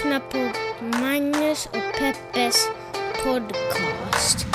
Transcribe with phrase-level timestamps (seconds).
[0.00, 0.52] lyssnar på
[0.98, 2.68] Magnus och Peppes
[3.24, 4.46] podcast.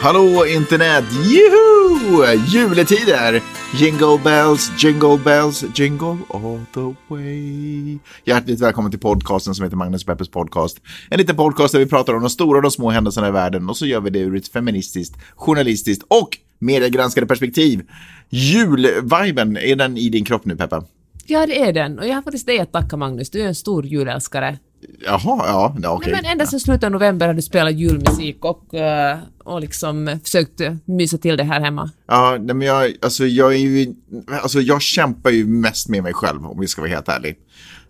[0.00, 1.04] Hallå internet!
[1.24, 2.34] Juhu!
[2.46, 3.59] Juletider!
[3.74, 7.98] Jingle bells, jingle bells, jingle all the way.
[8.24, 10.80] Hjärtligt välkommen till podcasten som heter Magnus Peppers podcast.
[11.10, 13.68] En liten podcast där vi pratar om de stora och de små händelserna i världen
[13.68, 17.82] och så gör vi det ur ett feministiskt, journalistiskt och mediegranskade perspektiv.
[18.28, 20.84] Julviben, är den i din kropp nu Peppa?
[21.26, 21.98] Ja, det är den.
[21.98, 23.30] Och jag har faktiskt dig att tacka Magnus.
[23.30, 24.58] Du är en stor julälskare.
[25.04, 26.12] Jaha, ja, ja okej.
[26.12, 30.18] Nej, men ända sedan slutet av november har du spelat julmusik och, eh, och liksom
[30.24, 31.90] försökt mysa till det här hemma.
[32.06, 33.94] Ja, nej, men jag, alltså, jag är ju,
[34.42, 37.38] alltså jag kämpar ju mest med mig själv om vi ska vara helt ärlig.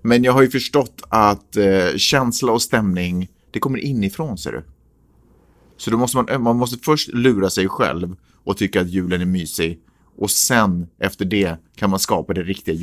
[0.02, 4.64] Men jag har ju förstått att eh, känsla och stämning, det kommer inifrån ser du.
[5.76, 9.26] Så då måste man, man måste först lura sig själv och tycka att julen är
[9.26, 9.78] mysig.
[10.20, 12.74] Och sen efter det kan man skapa det riktiga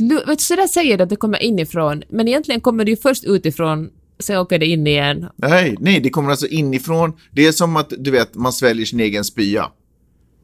[0.00, 2.96] lu- vet så där säger du att det kommer inifrån, men egentligen kommer det ju
[2.96, 5.26] först utifrån, sen åker det in igen.
[5.36, 7.12] Nej, nej, det kommer alltså inifrån.
[7.30, 9.70] Det är som att, du vet, man sväljer sin egen spya.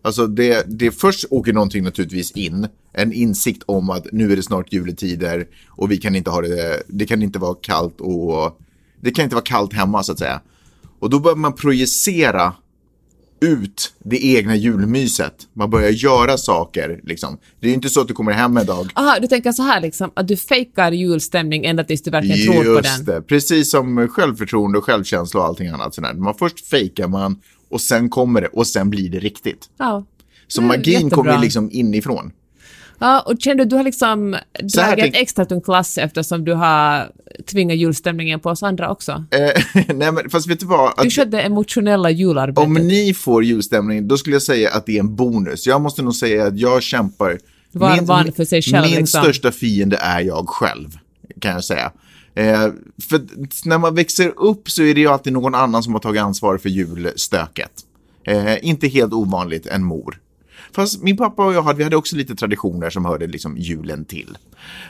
[0.02, 4.42] Alltså det, det först åker någonting naturligtvis in, en insikt om att nu är det
[4.42, 8.60] snart juletider och vi kan inte ha det, det kan inte vara kallt och
[9.00, 10.40] det kan inte vara kallt hemma så att säga.
[10.98, 12.54] Och då börjar man projicera
[13.40, 15.34] ut det egna julmyset.
[15.52, 17.38] Man börjar göra saker liksom.
[17.60, 19.62] Det är ju inte så att du kommer hem en dag Aha, du tänker så
[19.62, 22.92] här liksom, att du fejkar julstämning ända tills du verkligen tror på den.
[22.92, 25.94] Just det, precis som självförtroende och självkänsla och allting annat.
[25.94, 26.14] Sådär.
[26.14, 29.68] Man först fejkar man och sen kommer det och sen blir det riktigt.
[29.78, 30.04] Ja.
[30.48, 32.32] Så Det är magin kommer liksom inifrån.
[32.98, 34.36] Ja, och känner du, du har liksom
[34.74, 37.12] dragit tänk- extra tung klass eftersom du har
[37.46, 39.24] tvingat julstämningen på oss andra också.
[39.30, 40.92] Eh, nej men fast vet du vad?
[40.96, 42.66] Du Att, körde det emotionella jularbetet.
[42.66, 45.66] om ni får julstämning, då skulle jag säga att det är en bonus.
[45.66, 47.38] Jag måste nog säga att jag kämpar.
[47.72, 49.22] Var och en för sig själv, min liksom.
[49.22, 50.88] största fiende är jag själv,
[51.40, 51.92] kan jag säga.
[52.34, 52.66] Eh,
[53.08, 53.20] för
[53.68, 56.58] när man växer upp så är det ju alltid någon annan som har tagit ansvar
[56.58, 57.72] för julstöket.
[58.26, 60.18] Eh, inte helt ovanligt en mor.
[60.78, 64.04] Fast min pappa och jag hade, vi hade också lite traditioner som hörde liksom julen
[64.04, 64.38] till.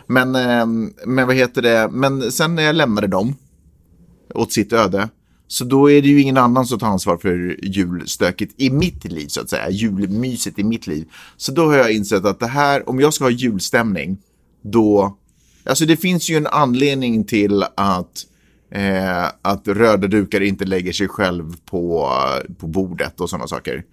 [0.06, 3.34] Men, ehm, men vad heter det, men sen när jag lämnade dem
[4.34, 5.08] åt sitt öde,
[5.46, 9.26] så då är det ju ingen annan som tar ansvar för julstöket i mitt liv
[9.28, 11.08] så att säga, julmyset i mitt liv.
[11.36, 14.18] Så då har jag insett att det här, om jag ska ha julstämning,
[14.62, 15.16] då,
[15.64, 18.26] alltså det finns ju en anledning till att
[18.70, 22.10] eh, att röda dukar inte lägger sig själv på,
[22.58, 23.84] på bordet och sådana saker.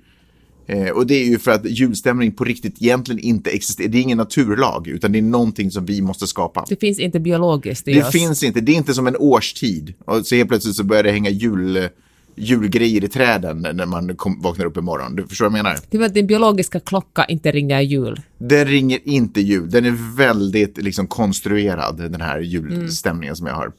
[0.67, 3.87] Eh, och det är ju för att julstämning på riktigt egentligen inte existerar.
[3.87, 6.65] Det är ingen naturlag, utan det är någonting som vi måste skapa.
[6.69, 8.11] Det finns inte biologiskt i Det oss.
[8.11, 9.93] finns inte, det är inte som en årstid.
[10.05, 11.89] Och så helt plötsligt så börjar det hänga jul,
[12.35, 15.15] julgrejer i träden när man kom, vaknar upp imorgon.
[15.15, 15.79] Du förstår vad jag menar?
[15.89, 18.21] Det var att din biologiska klocka inte ringer jul.
[18.37, 19.69] Den ringer inte jul.
[19.71, 23.71] Den är väldigt liksom konstruerad, den här julstämningen som jag har.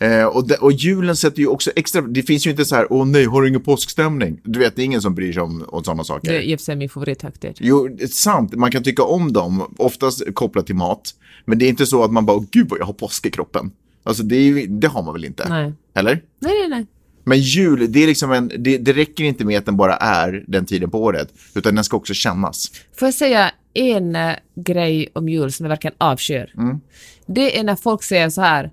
[0.00, 2.92] Eh, och, de, och julen sätter ju också extra, det finns ju inte så här,
[2.92, 4.40] åh nej, har du ingen påskstämning?
[4.44, 6.32] Du vet, det är ingen som bryr sig om, om sådana saker.
[6.32, 7.56] Det är i och för sig min favorithögtid.
[7.60, 8.54] Jo, det är sant.
[8.54, 11.14] Man kan tycka om dem, oftast kopplat till mat.
[11.44, 13.30] Men det är inte så att man bara, "Åh, gud vad jag har påsk i
[13.30, 13.70] kroppen.
[14.02, 15.48] Alltså det, är, det har man väl inte?
[15.48, 15.72] Nej.
[15.94, 16.22] Eller?
[16.40, 16.86] Nej, nej, nej.
[17.24, 20.44] Men jul, det, är liksom en, det, det räcker inte med att den bara är
[20.48, 22.70] den tiden på året, utan den ska också kännas.
[22.98, 26.52] Får jag säga en eh, grej om jul som jag verkligen avskyr?
[26.56, 26.80] Mm.
[27.26, 28.70] Det är när folk säger så här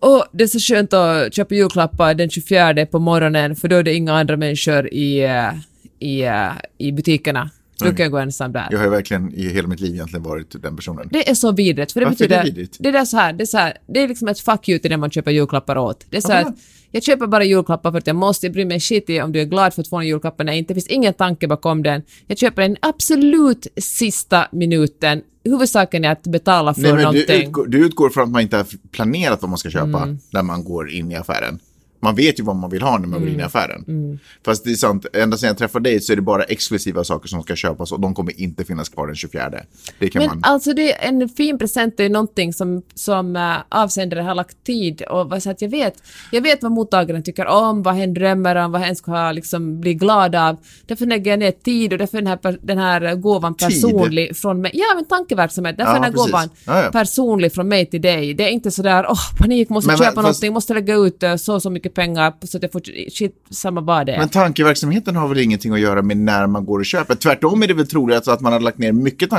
[0.00, 3.82] Åh, det är så skönt att köpa julklappar den 24 på morgonen för då är
[3.82, 5.52] det inga andra människor i, eh,
[5.98, 7.50] i, eh, i butikerna.
[7.78, 8.68] Då kan jag gå ensam där.
[8.70, 11.08] Jag har ju verkligen i hela mitt liv egentligen varit den personen.
[11.12, 11.92] Det är så vidrigt.
[11.92, 12.76] För det Varför är det betyder, vidrigt?
[12.80, 14.90] det, är så här, det är så här, det är liksom ett fuck you till
[14.90, 16.06] det man köper julklappar åt.
[16.10, 16.54] Det är så här, att
[16.90, 19.40] jag köper bara julklappar för att jag måste, jag bryr mig shit i om du
[19.40, 20.74] är glad för att få en julklapp eller inte.
[20.74, 22.02] Det finns ingen tanke bakom den.
[22.26, 25.22] Jag köper den absolut sista minuten.
[25.44, 27.48] Huvudsaken är att betala för Nej, men du, någonting.
[27.48, 30.18] utgår, du utgår från att man inte har planerat vad man ska köpa Mm.
[30.32, 31.58] när man går in i affären.
[32.04, 33.46] Man vet ju vad man vill ha när man går in i Mm.
[33.46, 34.18] affären.
[34.44, 37.28] Fast det är sant, ända sedan jag träffade dig så är det bara exklusiva saker
[37.28, 39.50] som ska köpas och de kommer inte finnas kvar den 24.
[39.98, 40.40] Det kan Men man...
[40.42, 45.02] alltså det är en fin present är någonting som, som uh, avsändare har lagt tid
[45.02, 45.94] och så att jag vet,
[46.32, 49.80] jag vet vad mottagaren tycker om, vad hen drömmer om, vad hen ska ha, liksom,
[49.80, 50.56] bli glad av.
[50.86, 53.68] Därför lägger jag ner tid och därför är den här, den här gåvan Tid?
[53.68, 54.70] personlig från mig.
[54.74, 55.76] Ja, men tankeverksamhet.
[55.78, 56.32] Därför Ja, är den här precis.
[56.32, 56.90] gåvan Ja, ja.
[56.90, 58.34] personlig från mig till dig.
[58.34, 61.22] Det är inte sådär, åh, panik, måste Men, köpa men, fast- någonting, måste lägga ut
[61.22, 64.18] eh, så och så mycket pengar så att jag får, shit, samma vad det är.
[64.18, 67.14] Men tankeverksamheten har väl ingenting att göra med när man går och köper.
[67.14, 69.30] Tvärtom är det väl troligt att man har lagt ner mycket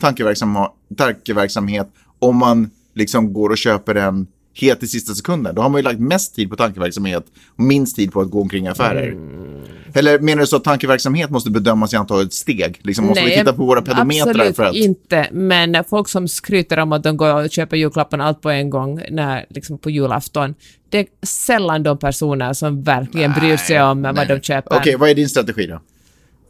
[0.00, 0.66] tankeverksam,
[0.96, 5.54] tankeverksamhet om man liksom går och köper den helt i sista sekunden.
[5.54, 7.24] Då har man ju lagt mest tid på tankeverksamhet
[7.56, 9.08] och minst tid på att gå omkring affärer.
[9.08, 9.50] Mm.
[9.94, 12.80] Eller menar du så att tankeverksamhet måste bedömas i antalet steg?
[12.82, 14.74] Liksom, måste vi titta på våra pedometrar absolut för att...
[14.74, 15.28] inte.
[15.32, 19.02] Men folk som skryter om att de går och köper julklapparna allt på en gång
[19.10, 20.54] när, liksom på julafton,
[20.88, 24.26] det är sällan de personer som verkligen bryr sig om vad Nej.
[24.26, 24.76] de köper.
[24.76, 25.80] Okej, vad är din strategi då?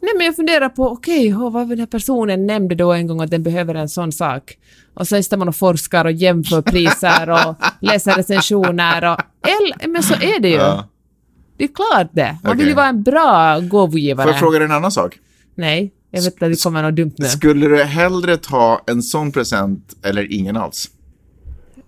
[0.01, 3.21] Nej, men jag funderar på, okej, okay, vad den här personen nämnde då en gång
[3.21, 4.57] att den behöver en sån sak.
[4.93, 9.19] Och så står man och forskar och jämför priser och läser recensioner och...
[9.47, 10.55] Eller, men så är det ju.
[10.55, 10.87] Ja.
[11.57, 12.37] Det är klart det.
[12.43, 14.25] Man vill ju vara en bra gåvogivare.
[14.25, 15.19] Får jag fråga dig en annan sak?
[15.55, 17.25] Nej, jag vet att det kommer något dumt nu.
[17.25, 20.89] Skulle du hellre ta en sån present eller ingen alls?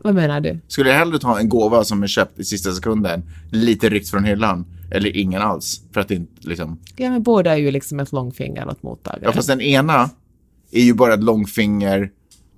[0.03, 0.59] Vad menar du?
[0.67, 4.23] Skulle jag hellre ta en gåva som är köpt i sista sekunden, lite ryckt från
[4.23, 5.81] hyllan, eller ingen alls?
[5.93, 6.79] För att det inte liksom...
[6.95, 9.23] Ja, men båda är ju liksom ett långfinger åt mottagaren.
[9.23, 10.09] Ja, fast den ena
[10.71, 12.11] är ju bara ett långfinger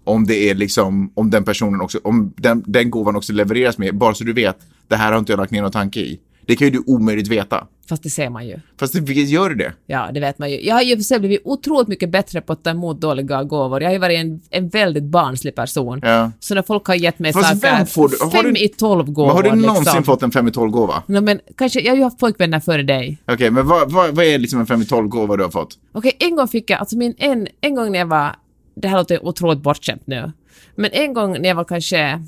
[0.04, 3.98] om det är liksom, om den personen också, om den, den gåvan också levereras med,
[3.98, 6.20] bara så du vet, det här har inte jag lagt ner någon tanke i.
[6.48, 7.68] Det kan ju du omöjligt veta.
[7.90, 8.60] Fast det ser man ju.
[8.80, 9.74] Fast det, gör det?
[9.86, 10.62] Ja, det vet man ju.
[10.66, 13.82] Jag har ju för sig blivit otroligt mycket bättre på att ta emot dåliga gåvor.
[13.82, 16.00] Jag har ju varit en, en väldigt barnslig person.
[16.04, 16.32] Ja.
[16.40, 18.68] Så när folk har gett mig Fast saker, vem får du- har fem du- i
[18.68, 20.04] tolv gåvor Men har du någonsin liksom.
[20.04, 21.04] fått en 5 i 12 gåva?
[21.08, 23.18] No, men kanske, jag har ju haft pojkvänner före dig.
[23.28, 25.78] Okej, men vad, vad, vad är liksom en 5 i 12 gåva du har fått?
[25.92, 28.36] Okej, en gång fick jag, alltså min, en, en gång när jag var,
[28.76, 30.32] det här låter otroligt bortskämt nu,
[30.76, 32.22] men en gång när jag var kanske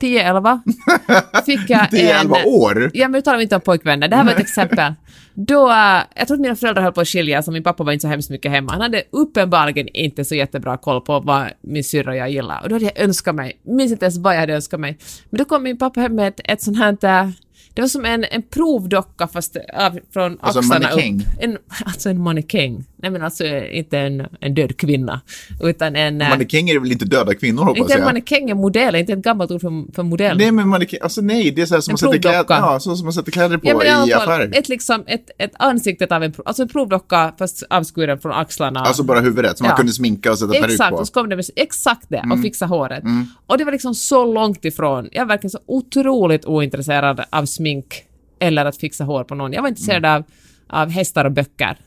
[0.00, 0.60] 10-11
[1.46, 2.20] fick jag Det är en...
[2.20, 2.90] 11 år?
[2.94, 4.08] Ja, men nu talar vi inte om pojkvänner.
[4.08, 4.94] Det här var ett exempel.
[5.34, 7.92] Då, äh, jag tror att mina föräldrar höll på att skilja, så min pappa var
[7.92, 8.72] inte så hemskt mycket hemma.
[8.72, 12.62] Han hade uppenbarligen inte så jättebra koll på vad min syrra och jag gillar.
[12.62, 14.98] Och då hade jag önskat mig, minns inte ens vad jag hade önskat mig.
[15.30, 17.28] Men då kom min pappa hem med ett, ett sånt här, äh,
[17.76, 21.20] det var som en, en provdocka fast av, från Alltså en axlarna mannekäng?
[21.20, 21.42] upp.
[21.44, 22.84] En, alltså en mannekäng.
[22.96, 25.20] Nej men alltså inte en, en död kvinna,
[25.62, 26.20] utan en...
[26.20, 28.06] äh, Mannekänger är väl inte döda kvinnor hoppas inte en jag?
[28.06, 30.38] mannekäng, en modell, inte ett gammalt ord för, för modell.
[30.38, 32.80] Nej men mannekäng, alltså nej, det är så här som En man sätter kläder, ja,
[32.80, 34.50] så som man sätter kläder på Ja, men i, fall, affärer.
[34.58, 38.80] ett, liksom, ett, ett ansiktet av en, alltså en provdocka fast avskuren från axlarna.
[38.80, 39.76] Alltså bara huvudet, som man Ja.
[39.76, 40.94] kunde sminka och sätta peruk Exakt, på.
[40.94, 41.00] Mm.
[41.00, 43.04] och så kom det med exakt det och fixa håret.
[43.46, 45.08] Och det var liksom så långt ifrån.
[45.12, 47.65] Jag är verkligen så otroligt ointresserad av smink
[48.38, 49.52] eller att fixa hår på någon.
[49.52, 50.12] Jag var intresserad Mm.
[50.16, 50.24] av,
[50.80, 51.78] av hästar och böcker.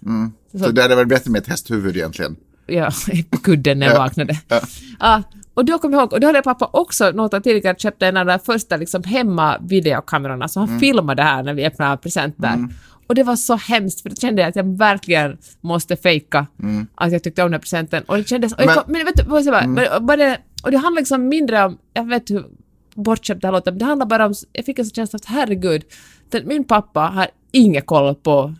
[0.60, 2.36] Så det hade varit bättre med ett hästhuvud egentligen.
[2.68, 2.92] Ja,
[3.30, 4.00] på kudden när jag Ja.
[4.00, 4.38] vaknade.
[4.48, 4.60] Ja.
[5.00, 5.24] Ja,
[5.54, 8.18] och då kom jag ihåg, och då hade pappa också något år tidigare köpt en
[8.18, 10.80] av de första liksom hemma videokamerorna, så han Mm.
[10.80, 12.68] filmade det här när vi öppnade presenter.
[13.08, 16.48] Och det var så hemskt, för då kände jag att jag verkligen måste fejka
[16.96, 18.04] att jag tyckte om den här presenten.
[18.04, 18.54] Och det kändes...
[18.54, 18.76] Och jag Mm.
[18.76, 21.28] Men- kom, men vet du, vad jag säger, men, bara det, och det handlar liksom
[21.28, 22.46] mindre om, jag vet hur
[23.04, 25.25] bortskämt det här låter, men det handlar bara om, jag fick en sån känsla att
[25.25, 25.84] herregud,
[26.46, 28.56] min pappa har ingen koll på,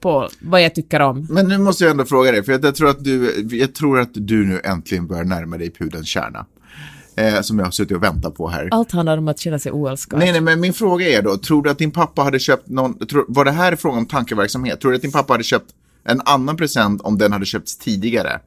[0.00, 1.26] på vad jag tycker om.
[1.30, 4.00] Men nu måste jag ändå fråga dig, för jag, jag, tror att du, jag tror
[4.00, 6.46] att du nu äntligen börjar närma dig pudelns kärna.
[7.16, 8.68] Eh, som jag har suttit och väntat på här.
[8.70, 10.18] Allt handlar om att känna sig oälskad.
[10.18, 13.06] Nej, nej, men min fråga är då, tror du att din pappa hade köpt någon,
[13.06, 14.80] tror, var det här frågan om tankeverksamhet?
[14.80, 15.70] Tror du att din pappa hade köpt
[16.04, 18.40] en annan present om den hade köpts tidigare?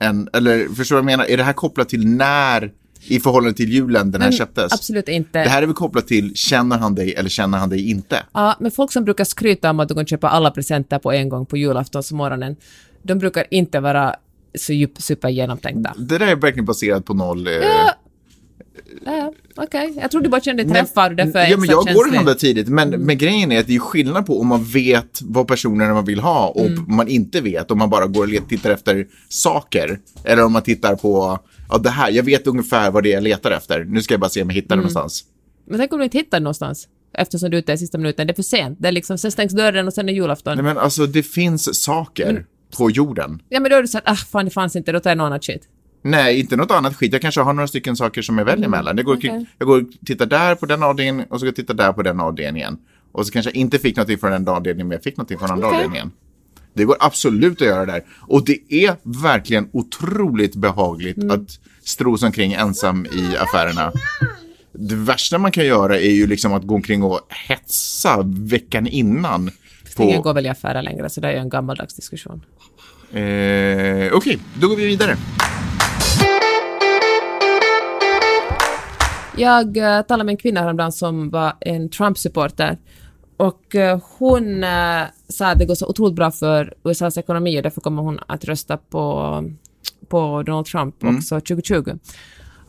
[0.00, 1.30] En, eller förstår du vad jag menar?
[1.30, 2.72] Är det här kopplat till när
[3.08, 4.72] i förhållande till julen den här köptes?
[4.72, 5.42] Absolut inte.
[5.42, 8.22] Det här är väl kopplat till, känner han dig eller känner han dig inte?
[8.32, 11.28] Ja, men folk som brukar skryta om att de kan köpa alla presenter på en
[11.28, 12.56] gång på julaftonsmorgonen,
[13.02, 14.14] de brukar inte vara
[14.58, 15.94] så djup, supergenomtänkta.
[15.98, 17.46] Det där är verkligen baserat på noll.
[17.46, 17.94] Eh, Ja,
[19.04, 19.98] ja, okej.
[20.00, 22.34] Jag tror du bara kände träffad och därför är ja, men jag går och handlar
[22.34, 25.94] tidigt, men, men grejen är att det är skillnad på om man vet vad personerna
[25.94, 26.84] man vill ha och Mm.
[26.88, 29.98] man inte vet, om man bara går och tittar efter saker.
[30.24, 33.22] Eller om man tittar på, ja det här, jag vet ungefär vad det är jag
[33.22, 33.84] letar efter.
[33.84, 34.82] Nu ska jag bara se om jag hittar det Mm.
[34.82, 35.24] någonstans.
[35.68, 38.26] Men tänk om du inte hittar det någonstans, eftersom du är ute i sista minuten.
[38.26, 38.78] Det är för sent.
[38.80, 40.54] Det är liksom, sen stängs dörren och sen är julafton.
[40.56, 42.46] Nej men alltså det finns saker
[42.78, 43.42] på jorden.
[43.48, 45.16] Ja, men då är du så att, ah, fan det fanns inte, då tar jag
[45.18, 45.62] någon annat shit.
[46.02, 47.12] Nej, inte något annat skit.
[47.12, 48.96] Jag kanske har några stycken saker som jag väljer mellan.
[48.96, 49.46] Jag går, och- Mm, okej.
[49.58, 52.02] jag går och tittar där på den avdelningen och så går jag titta där på
[52.02, 52.78] den avdelningen.
[53.12, 55.48] Och så kanske jag inte fick någonting från den avdelningen, men jag fick någonting från
[55.48, 55.68] den Okej.
[55.76, 56.10] avdelningen.
[56.74, 58.04] Det går absolut att göra där.
[58.20, 61.30] Och det är verkligen otroligt behagligt Mm.
[61.30, 61.50] att
[61.84, 63.92] strosa omkring ensam i affärerna.
[64.72, 69.50] Det värsta man kan göra är ju liksom att gå omkring och hetsa veckan innan.
[69.98, 72.42] Ingen På, går väl i affärer längre, så det är en gammaldags diskussion.
[73.12, 75.16] eh, Okej, då går vi vidare.
[79.38, 82.78] Jag uh, talade med en kvinna häromdagen som var en Trump-supporter
[83.36, 87.62] och eh, hon eh, sa att det går så otroligt bra för USAs ekonomi och
[87.62, 89.44] därför kommer hon att rösta på,
[90.08, 91.98] på Donald Trump också 2020.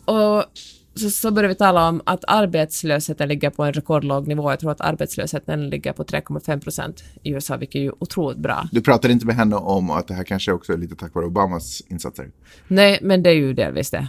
[0.06, 0.44] Och
[0.96, 4.52] så, så började vi tala om att arbetslösheten ligger på en rekordlåg nivå.
[4.52, 8.70] Jag tror att arbetslösheten ligger på 3,5 procent i USA, vilket är ju otroligt bra.
[8.72, 11.26] Du pratade inte med henne om att det här kanske också är lite tack vare
[11.26, 12.32] Obamas insatser.
[12.68, 14.08] Nej, men det är ju delvis det.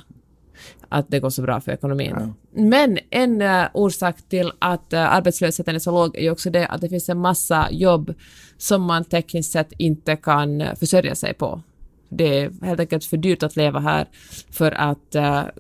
[0.88, 2.34] Att det går så bra för ekonomin.
[2.50, 6.66] Men en uh, orsak till att uh, arbetslösheten är så låg är ju också det
[6.66, 8.14] att det finns en massa jobb
[8.58, 11.62] som man tekniskt sett inte kan uh, försörja sig på.
[12.08, 14.06] Det är helt enkelt för dyrt att leva här
[14.50, 15.16] för att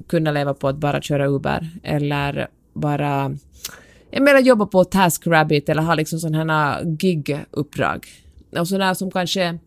[0.08, 3.36] kunna leva på att bara köra Uber eller bara
[4.10, 8.06] jag menar jobba på TaskRabbit eller ha liksom sådana gig-uppdrag.
[8.58, 9.58] Och sådana som kanske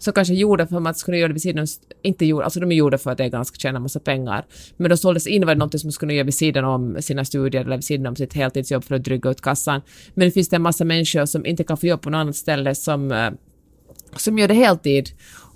[0.00, 1.66] så kanske gjorda för att man skulle göra det vid sidan
[2.02, 4.44] inte gjorda, alltså de är gjorda för att det är ganska tjäna massa pengar.
[4.76, 7.24] Men de såldes in var det något som man skulle göra vid sidan om sina
[7.24, 9.80] studier eller vid sidan om sitt heltidsjobb för att dryga ut kassan.
[10.14, 12.36] Men det finns det en massa människor som inte kan få jobb på något annat
[12.36, 13.30] ställe som, eh,
[14.16, 15.10] som gör det heltid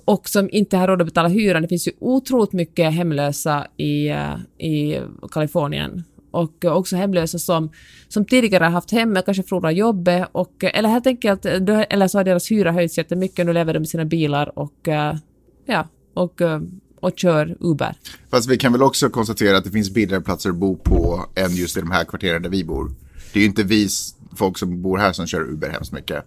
[0.04, 1.62] och som inte har råd att betala hyran.
[1.62, 7.70] Det finns ju otroligt mycket hemlösa i, eh, i Kalifornien och också hemlösa som,
[8.08, 12.24] som tidigare har haft hemmet kanske förlorat jobbet och, eller helt enkelt, eller så har
[12.24, 15.16] deras hyra höjts jättemycket, nu lever de i sina bilar och, eh,
[15.66, 16.60] ja, och, eh,
[17.00, 17.94] och kör Uber.
[18.30, 21.54] Fast vi kan väl också konstatera att det finns billigare platser att bo på än
[21.56, 22.90] just i de här kvarteren där vi bor.
[23.32, 23.88] Det är ju inte vi
[24.36, 26.24] folk som bor här som kör Uber hemskt mycket.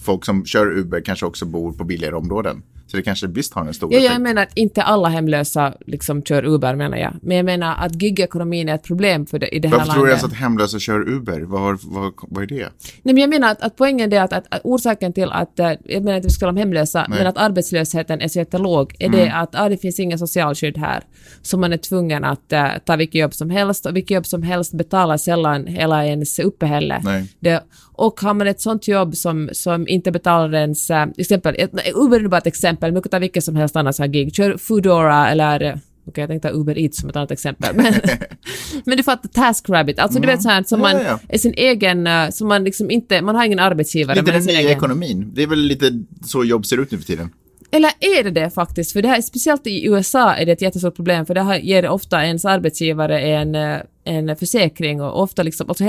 [0.00, 2.62] Folk som kör Uber kanske också bor på billigare områden.
[2.90, 4.12] Så det kanske visst har en stor ja, effekt.
[4.12, 7.12] Jag menar att inte alla hemlösa liksom kör Uber menar jag.
[7.22, 9.94] Men jag menar att gigekonomin är ett problem för det, i det här Varför landet.
[9.94, 11.40] tror du ens att hemlösa kör Uber?
[11.40, 12.68] Vad, vad, vad är det?
[13.02, 15.72] Nej, men jag menar att, att poängen är att, att, att, orsaken till att, eh,
[15.84, 17.18] jag menar inte vi ska om hemlösa, Nej.
[17.18, 19.20] men att arbetslösheten är så jättelåg, är mm.
[19.20, 21.02] det att ah, det finns ingen socialskydd här.
[21.42, 24.42] Så man är tvungen att uh, ta vilket jobb som helst och vilket jobb som
[24.42, 27.26] helst betalar sällan hela ens uppehälle.
[27.40, 31.56] Det, och har man ett sånt jobb som, som inte betalar ens, uh, exempel,
[31.94, 34.10] Uber är bara ett exempel, men du kan ta vilket som helst annat så här
[34.10, 37.76] gig, kör Foodora eller Okej, okay, jag tänkte Uber Eats som ett annat exempel.
[37.76, 37.94] Men,
[38.84, 40.26] men du fattar TaskRabbit, alltså mm.
[40.26, 41.20] du vet så här som man ja, ja.
[41.28, 44.16] är sin egen, uh, som man liksom inte, man har ingen arbetsgivare.
[44.16, 44.70] Lite den nya egen...
[44.70, 45.30] ekonomin.
[45.34, 47.30] Det är väl lite så jobb ser ut nu för tiden.
[47.70, 48.92] Eller är det det faktiskt?
[48.92, 51.88] För det här, speciellt i USA är det ett jättestort problem, för det här ger
[51.88, 55.84] ofta ens arbetsgivare en, eh, en försäkring och ofta liksom, alltså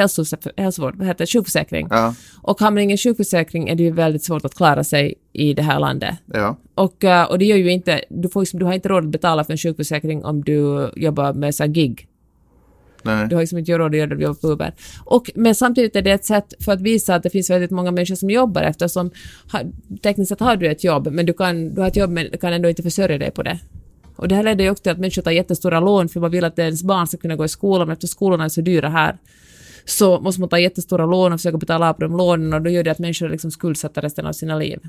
[0.58, 1.88] hälsovård, vad heter det, sjukförsäkring.
[1.90, 2.16] Ja.
[2.42, 5.62] Och har man ingen sjukförsäkring är det ju väldigt svårt att klara sig i det
[5.62, 6.16] här landet.
[6.26, 6.58] Ja.
[6.76, 9.12] Och, eh, och det gör ju inte, du, får liksom, du har inte råd att
[9.12, 12.09] betala för en sjukförsäkring om du jobbar med så gig.
[13.04, 13.28] Nej.
[13.28, 14.74] Du har liksom inte råd att göra det jobbar på Uber.
[15.06, 17.92] Och, men samtidigt är det ett sätt för att visa att det finns väldigt många
[17.92, 19.12] människor som jobbar eftersom
[19.52, 19.62] ha,
[20.04, 22.54] tekniskt sett har du ett jobb, men du, kan, du har ett jobb men kan
[22.54, 23.60] ändå inte försörja dig på det.
[24.16, 26.44] Och det här leder ju också till att människor tar jättestora lån för man vill
[26.44, 29.18] att ens barn ska kunna gå i skolan, men eftersom skolorna är så dyra här
[29.86, 32.70] så måste man ta jättestora lån och försöka betala av på de lånen och då
[32.70, 34.80] gör det att människor är liksom skuldsatta resten av sina liv.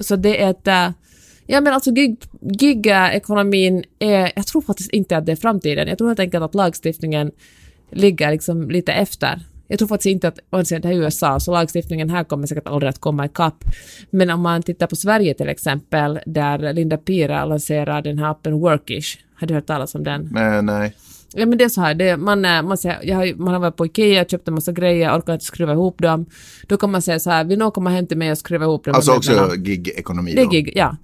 [0.00, 0.66] Så det är ett...
[0.66, 0.90] Eh,
[1.46, 1.90] Ja men alltså
[2.40, 4.32] gig-ekonomin gig är...
[4.36, 5.88] Jag tror faktiskt inte att det är framtiden.
[5.88, 7.30] Jag tror helt enkelt att lagstiftningen
[7.90, 9.40] ligger liksom lite efter.
[9.68, 12.90] Jag tror faktiskt inte att, det här är USA, så lagstiftningen här kommer säkert aldrig
[12.90, 13.64] att komma ikapp.
[14.10, 18.60] Men om man tittar på Sverige till exempel, där Linda Pira lanserar den här appen
[18.60, 19.18] Workish.
[19.42, 20.28] Har du hört talas om den?
[20.32, 20.96] Men, nej.
[21.34, 23.76] Ja men det är så här, det, man, man, säger, jag har, man har varit
[23.76, 26.26] på Ikea, köpt en massa grejer, orkar inte skruva ihop dem.
[26.66, 28.84] Då kan man säga så här, vill någon komma hem till mig och skruva ihop
[28.84, 28.94] dem?
[28.94, 30.34] Alltså också gig-ekonomi?
[30.34, 30.96] Det är gig, ja.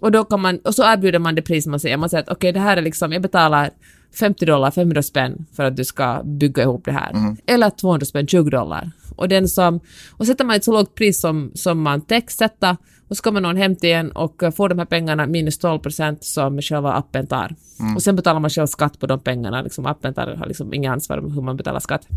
[0.00, 1.96] Och då kan man, och så erbjuder man det pris man säger.
[1.96, 3.70] Man säger att okej, okay, det här är liksom, jag betalar
[4.18, 7.10] 50 dollar, 500 spänn för att du ska bygga ihop det här.
[7.10, 7.36] Mm.
[7.46, 8.90] Eller 200 spänn, 20 dollar.
[9.16, 9.80] Och, den som,
[10.12, 12.76] och sätter man ett så lågt pris som, som man täcks sätta
[13.08, 16.24] och så kommer någon hem till en och får de här pengarna minus 12 procent
[16.24, 17.54] som själva appen tar.
[17.80, 17.96] Mm.
[17.96, 19.62] Och sen betalar man själv skatt på de pengarna.
[19.62, 22.08] Liksom appen tar, har liksom inga ansvar för hur man betalar skatt.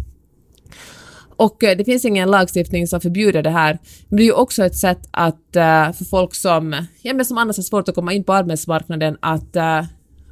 [1.37, 3.79] Och eh, det finns ingen lagstiftning som förbjuder det här.
[4.07, 7.37] Men det är ju också ett sätt att uh, för folk som, ja, men som
[7.37, 9.57] annars har svårt att komma in på arbetsmarknaden att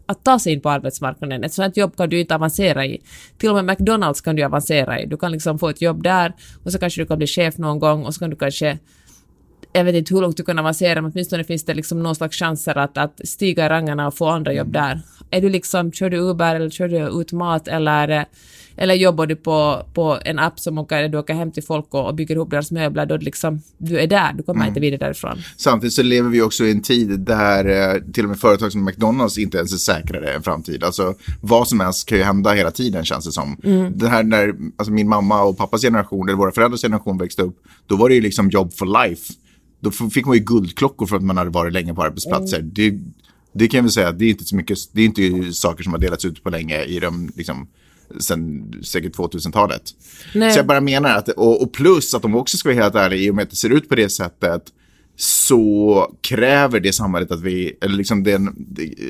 [0.08, 1.44] att ta sig in på arbetsmarknaden.
[1.44, 3.02] Ett sådant jobb kan du inte avancera i.
[3.38, 5.06] Till och med McDonalds kan du avancera i.
[5.06, 6.34] Du kan liksom få ett jobb där
[6.64, 8.80] och så kanske du kan bli chef någon gång och så kan du kanske
[9.76, 12.38] jag vet inte hur långt du kan avancera, men åtminstone finns det liksom någon slags
[12.38, 15.02] chanser att, att stiga i rangarna och få andra jobb där.
[15.32, 18.26] Är du liksom, kör du Uber eller kör du ut mat eller
[18.78, 22.08] eller jobbar du på, på en app som åker, du åker hem till folk och,
[22.08, 24.68] och bygger ihop deras möbler, då liksom, du är där, du kommer mm.
[24.68, 25.38] inte vidare därifrån.
[25.58, 28.86] Samtidigt så lever vi också i en tid där eh, till och med företag som
[28.86, 30.84] McDonalds inte ens är säkrare än framtid.
[30.84, 33.58] Alltså vad som helst kan ju hända hela tiden känns det som.
[33.64, 33.98] Mm.
[33.98, 37.58] Det här när alltså, min mamma och pappas generation, eller våra föräldrars generation växte upp,
[37.88, 39.34] då var det ju liksom jobb for life.
[39.80, 42.60] Då fick man ju guldklockor för att man hade varit länge på arbetsplatser.
[42.60, 42.72] Mm.
[42.74, 43.00] Det,
[43.54, 46.00] det kan vi säga, det är inte så mycket, det är inte saker som har
[46.00, 47.68] delats ut på länge i de liksom,
[48.20, 49.82] sen säkert 2000-talet.
[50.32, 53.20] Så jag bara menar att, och, och, plus att de också ska vara helt ärliga,
[53.20, 54.64] i och med att det ser ut på det sättet,
[55.18, 58.42] så kräver det samhället att vi, eller liksom det,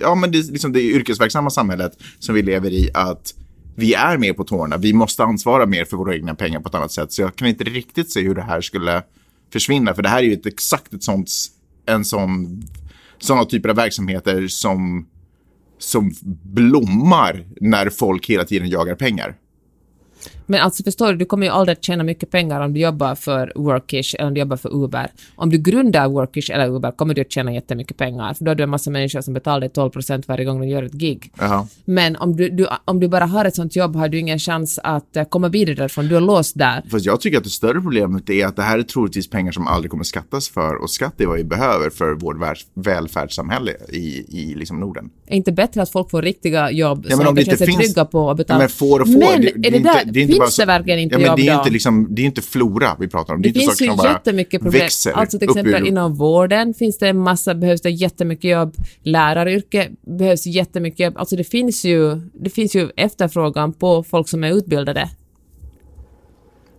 [0.01, 3.33] ja men det, liksom det yrkesverksamma samhället som vi lever i, att
[3.75, 4.77] vi är mer på tårna.
[4.77, 7.11] Vi måste ansvara mer för våra egna pengar på ett annat sätt.
[7.11, 9.03] Så jag kan inte riktigt se hur det här skulle
[9.53, 9.93] försvinna.
[9.93, 11.31] För det här är ju ett exakt ett sånt,
[11.85, 12.61] en sån,
[13.19, 15.07] sådana typer av verksamheter som
[15.77, 16.11] som
[16.43, 19.35] blommar när folk hela tiden jagar pengar.
[20.45, 23.15] Men alltså förstår du, du kommer ju aldrig att tjäna mycket pengar om du jobbar
[23.15, 25.11] för Workish eller om du jobbar för Uber.
[25.35, 28.55] Om du grundar Workish eller Uber kommer du att tjäna jättemycket pengar, för då har
[28.55, 31.31] du en massa människor som betalar dig 12 procent varje gång de gör ett gig.
[31.39, 31.67] Jaha.
[31.85, 34.79] Men om du, du, om du bara har ett sånt jobb har du ingen chans
[34.83, 36.83] att eh, komma vidare därifrån, du är låst där.
[36.91, 39.67] Fast jag tycker att det större problemet är att det här är troligtvis pengar som
[39.67, 42.35] aldrig kommer skattas för och skatt är vad vi behöver för vårt
[42.73, 45.09] välfärdssamhälle i, i liksom Norden.
[45.27, 47.67] Är inte bättre att folk får riktiga jobb Ja, som om de det känna sig
[47.67, 48.59] finns- trygga på och betala?
[48.59, 49.19] Men får och får.
[49.19, 51.27] Men det, är det, där, det är inte finns så- det verkligen inte ja, men
[51.27, 51.59] jobb det är då?
[51.59, 53.41] inte liksom, Det är inte flora vi pratar om.
[53.41, 54.81] Det, Det finns ju bara jättemycket problem.
[54.81, 58.75] växer Alltså till exempel ur- inom vården finns det en massa, behövs det jättemycket jobb.
[59.03, 61.13] Läraryrke behövs jättemycket jobb.
[61.17, 65.09] Alltså det finns ju, det finns ju efterfrågan på folk som är utbildade.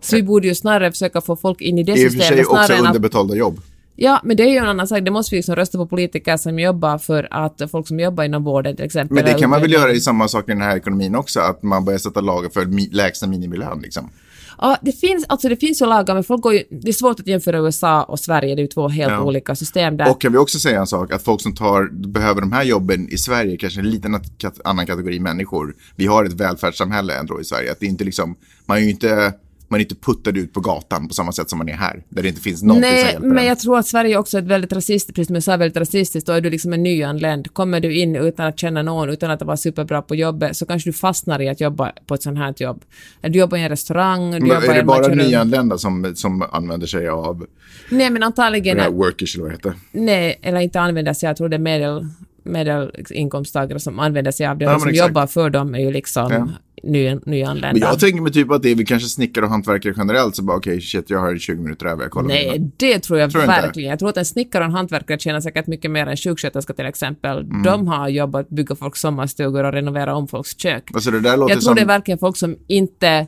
[0.01, 2.29] Så vi borde ju snarare försöka få folk in i det I och för sig
[2.39, 3.61] systemet också underbetalda jobb.
[3.97, 5.01] Ja, men det är ju en annan sak.
[5.03, 8.45] Det måste vi liksom rösta på politiker som jobbar för att folk som jobbar inom
[8.45, 9.15] vården till exempel.
[9.15, 11.63] Men det kan man väl göra i samma sak i den här ekonomin också, att
[11.63, 14.11] man börjar sätta lagar för lägsta minimilön liksom.
[14.59, 17.21] Ja, det finns, alltså det finns ju lagar, men folk går ju, det är svårt
[17.21, 19.23] att jämföra USA och Sverige, det är ju två helt Ja.
[19.23, 20.11] olika system där.
[20.11, 23.09] Och kan vi också säga en sak, att folk som tar, behöver de här jobben
[23.09, 24.21] i Sverige, kanske en liten
[24.65, 25.75] annan kategori människor.
[25.97, 28.37] Vi har ett välfärdssamhälle ändå i Sverige, att det är inte liksom,
[28.67, 29.33] man är ju inte,
[29.69, 32.23] man är inte puttad ut på gatan på samma sätt som man är här, där
[32.23, 33.47] det inte finns som Nej, hjälper men en.
[33.47, 36.27] jag tror att Sverige också är ett väldigt rasistiskt, precis som jag sa, väldigt rasistiskt.
[36.27, 37.55] Då är du liksom en nyanländ.
[37.55, 40.89] Kommer du in utan att känna någon, utan att vara superbra på jobbet, så kanske
[40.89, 42.85] du fastnar i att jobba på ett sånt här jobb.
[43.21, 46.87] Du jobbar i en restaurang, du Men jobbar är det bara nyanlända som, som använder
[46.87, 47.47] sig av
[47.91, 48.77] Nej, men antagligen...
[48.77, 49.75] det här workers eller vad heter?
[49.93, 52.07] Nej, eller inte använder sig, jag tror det är medel,
[52.43, 54.65] medelinkomsttagare som använder sig av det.
[54.65, 55.09] Ja, de men som exakt.
[55.09, 56.49] jobbar för dem är ju liksom Ja.
[56.87, 57.81] Ny, Men nyanlända.
[57.81, 60.57] jag tänker mig typ att det är väl kanske snickare och hantverkare generellt, så bara
[60.57, 62.71] okej, shit, jag har 20 minuter över, jag kollar Nej, mina.
[62.77, 63.91] det tror jag Tror verkligen.
[63.91, 66.87] Jag tror att en snickare och en hantverkare tjänar säkert mycket mer än sjuksköterska till
[66.87, 67.39] exempel.
[67.39, 67.63] Mm.
[67.63, 70.91] De har jobbat bygga folks sommarstugor och renovera om folks kök.
[70.95, 71.75] Alltså Jag tror som...
[71.75, 73.27] det är verkligen folk som inte...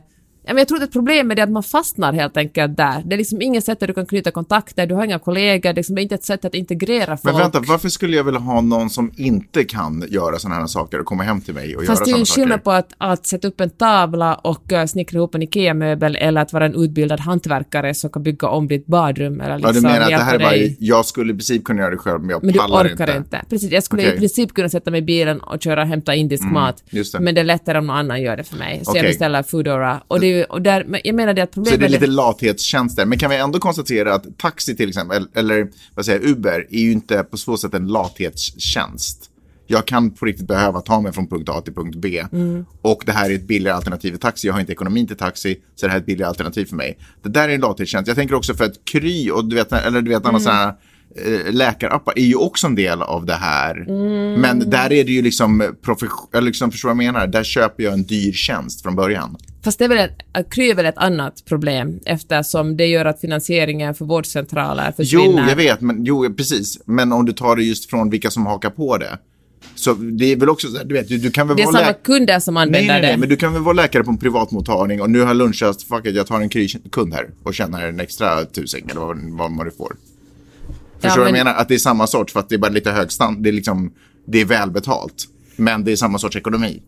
[0.49, 3.03] Ja, men jag tror att ett problem är det att man fastnar helt enkelt där.
[3.05, 5.69] Det är liksom inget sätt där du kan knyta kontakter, du har inga kollegor, det
[5.69, 7.23] är liksom inte ett sätt att integrera folk.
[7.23, 10.99] Men vänta, varför skulle jag vilja ha någon som inte kan göra sådana här saker
[10.99, 12.63] och komma hem till mig och Fast det är göra ju sådana en skillnad saker?
[12.63, 16.53] på att, att sätta upp en tavla och uh, snickra ihop en IKEA-möbel eller att
[16.53, 20.01] vara en utbildad hantverkare som kan bygga om ditt badrum eller Ja, liksom du menar
[20.01, 22.43] att det här är bara, jag skulle i princip kunna göra det själv, men jag
[22.43, 23.17] Men du pallar orkar inte.
[23.17, 23.41] inte.
[23.49, 24.15] Precis, jag skulle Okej.
[24.15, 26.83] i princip kunna sätta mig i bilen och köra och hämta indisk mat.
[26.89, 27.19] just det.
[27.19, 28.81] Men det är lättare om någon annan gör det för mig.
[28.83, 29.09] Så jag Okej.
[29.09, 30.01] beställer Foodora.
[30.07, 32.07] Och, det är ju, och där, jag menar det att Så problemet det är lite
[32.07, 33.05] lathetstjänster.
[33.05, 36.91] Men kan vi ändå konstatera att taxi till exempel, eller vad säger Uber, är ju
[36.91, 39.25] inte på så sätt en lathetstjänst.
[39.71, 42.25] Jag kan på riktigt behöva ta mig från punkt A till punkt B.
[42.31, 42.65] Mm.
[42.81, 44.47] Och det här är ett billigare alternativ till taxi.
[44.47, 46.97] Jag har inte ekonomin till taxi, så det här är ett billigare alternativ för mig.
[47.23, 48.07] Det där är en lathetstjänst.
[48.07, 50.41] Jag tänker också för att Kry och du vet, eller du vet, Mm.
[50.41, 50.75] sådana
[51.25, 53.75] eh, läkarappar är ju också en del av det här.
[53.89, 54.41] Mm.
[54.41, 57.27] Men där är det ju liksom, profession, eller liksom, förstår vad jag menar?
[57.27, 59.37] Där köper jag en dyr tjänst från början.
[59.69, 63.05] Fast det är väl ett, att Kry är väl ett annat problem eftersom det gör
[63.05, 65.49] att finansieringen för vårdcentraler Jo, försvinner.
[65.49, 66.79] jag vet, men, jo, precis.
[66.85, 69.17] Men om du tar det just från vilka som hakar på det.
[69.75, 72.39] Så det är väl också du vet, du, du kan väl Det är samma kunder
[72.39, 73.17] som Nej, använder nej, nej, det.
[73.17, 76.15] men du kan väl vara läkare på en privatmottagning och nu har lunchat, fuck it,
[76.15, 76.49] jag tar en
[76.91, 79.95] kund här och tjänar en extra tusing eller vad, vad man nu får.
[81.01, 81.59] Förstår du vad men- jag menar?
[81.59, 83.53] Att det är samma sort för att det är bara lite hög stand, det är
[83.53, 83.91] liksom,
[84.27, 85.27] det är välbetalt.
[85.55, 86.81] Men det är samma sorts ekonomi.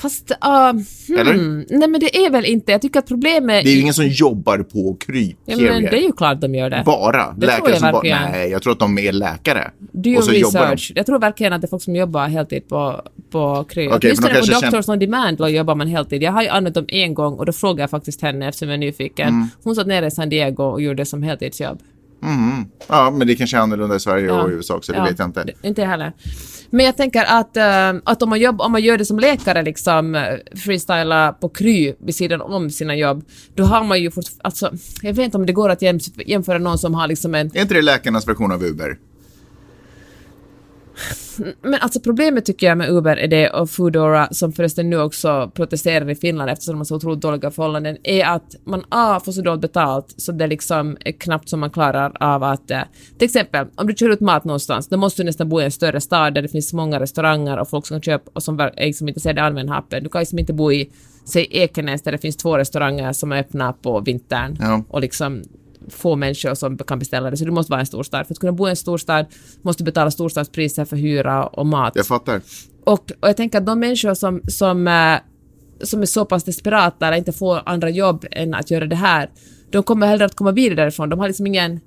[0.00, 1.34] Fast, uh, Eller?
[1.34, 2.72] hmm, nej men det är väl inte.
[2.72, 3.64] Jag tycker att problemet...
[3.64, 6.54] Det är ju ingen som jobbar på Kry, ja, men det är ju klart de
[6.54, 6.82] gör det.
[6.86, 7.34] Bara.
[7.36, 9.70] Det läkare som bara, nej, jag tror att de är läkare.
[9.92, 10.38] Jobbar de.
[10.38, 10.92] research.
[10.94, 13.88] Jag tror verkligen att det är folk som jobbar heltid på, på Kry.
[13.88, 16.22] Okej, Åtminstone men de på Doctors on Demand då jobbar man heltid.
[16.22, 18.74] Jag har ju använt dem en gång och då frågade jag faktiskt henne eftersom jag
[18.74, 19.28] är nyfiken.
[19.28, 19.48] Mm.
[19.62, 21.78] Hon satt nere i San Diego och gjorde det som heltidsjobb.
[22.88, 24.42] Ja, men det kanske är annorlunda i Sverige Ja.
[24.42, 25.44] och i USA också, det Ja, vet jag inte.
[25.62, 26.12] Inte heller.
[26.70, 29.62] Men jag tänker att, eh, att om, man jobb, om man gör det som läkare,
[29.62, 30.22] liksom uh,
[30.56, 35.12] freestyla på Kry vid sidan om sina jobb, då har man ju fort, alltså, jag
[35.14, 37.74] vet inte om det går att jämf- jämföra någon som har liksom en Är inte
[37.74, 38.96] det läkarnas version av Uber?
[41.62, 45.50] Men alltså problemet tycker jag med Uber är det och Foodora som förresten nu också
[45.54, 49.32] protesterar i Finland eftersom de har så otroligt dåliga förhållanden är att man A får
[49.32, 52.80] så dåligt betalt så det liksom är knappt som man klarar av att eh,
[53.18, 55.70] till exempel om du kör ut mat någonstans då måste du nästan bo i en
[55.70, 58.72] större stad där det finns många restauranger och folk som kan köpa och som är
[58.76, 60.02] liksom intresserade av allmänna appen.
[60.02, 60.90] Du kan liksom inte bo i
[61.24, 64.84] säg Ekenäs där det finns två restauranger som är öppna på vintern Ja.
[64.88, 65.42] och liksom
[65.88, 67.36] få människor som kan beställa det.
[67.36, 68.26] Så du måste vara en storstad.
[68.26, 69.26] För att kunna bo i en storstad
[69.62, 71.92] måste du betala storstadspriser för hyra och mat.
[71.96, 72.40] Jag fattar.
[72.84, 75.18] Och, och jag tänker att de människor som, som, eh,
[75.82, 79.30] som är så pass desperata eller inte får andra jobb än att göra det här,
[79.70, 81.08] de kommer hellre att komma vidare därifrån.
[81.08, 81.80] De har liksom ingen...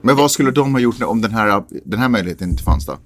[0.00, 2.98] Men vad skulle de ha gjort om den här, den här möjligheten inte fanns då?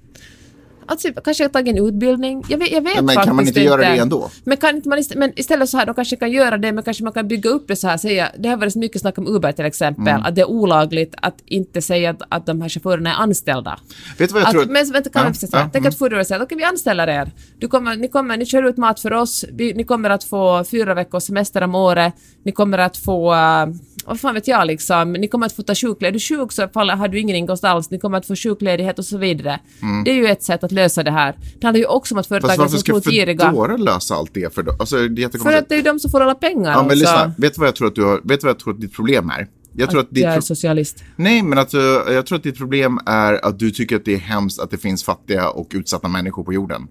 [0.85, 2.43] Alltså, kanske tagit en utbildning.
[2.49, 4.29] Jag vet, jag vet Ja, men kan man inte göra det ändå?
[4.43, 6.83] Men, kan inte man ist- men istället så här, de kanske kan göra det, men
[6.83, 9.17] kanske man kan bygga upp det så här, säga, det har varit så mycket snack
[9.17, 10.23] om Uber till exempel, Mm.
[10.25, 13.79] att det är olagligt att inte säga att, att de här chaufförerna är anställda.
[14.17, 14.65] Vet du vad jag att, tror?
[14.65, 15.89] Men vänta, kan Ja, säga ja, tänk mm.
[15.89, 17.31] att Foodora säger okej vi anställer er.
[17.59, 20.63] Du kommer, ni, kommer, ni kör ut mat för oss, vi, ni kommer att få
[20.71, 22.13] fyra veckors semester om året,
[22.45, 23.65] ni kommer att få uh,
[24.05, 26.29] vad fan vet jag liksom, ni kommer att få ta sjukledighet.
[26.31, 28.99] Är du sjuk så fall har du ingen inkomst alls, ni kommer att få sjukledighet
[28.99, 29.59] och så vidare.
[30.05, 31.35] Det är ju ett sätt att lösa det här.
[31.59, 32.41] Det handlar ju också om att Mm.
[32.41, 33.51] Fast företagen varför som ska tror giriga...
[33.51, 34.71] Foodora lösa allt det för då?
[34.79, 36.91] Alltså, det är För att det är ju de som får alla pengar Ja, men
[36.91, 36.95] alltså.
[36.95, 37.33] lyssna.
[37.37, 38.95] Vet du vad jag tror att du har, vet du vad jag tror att ditt
[38.95, 39.47] problem är?
[39.75, 41.03] Jag tror att, ditt jag är socialist.
[41.15, 44.13] Nej, men att, eh, jag tror att ditt problem är att du tycker att det
[44.13, 46.87] är hemskt att det finns fattiga och utsatta människor på jorden.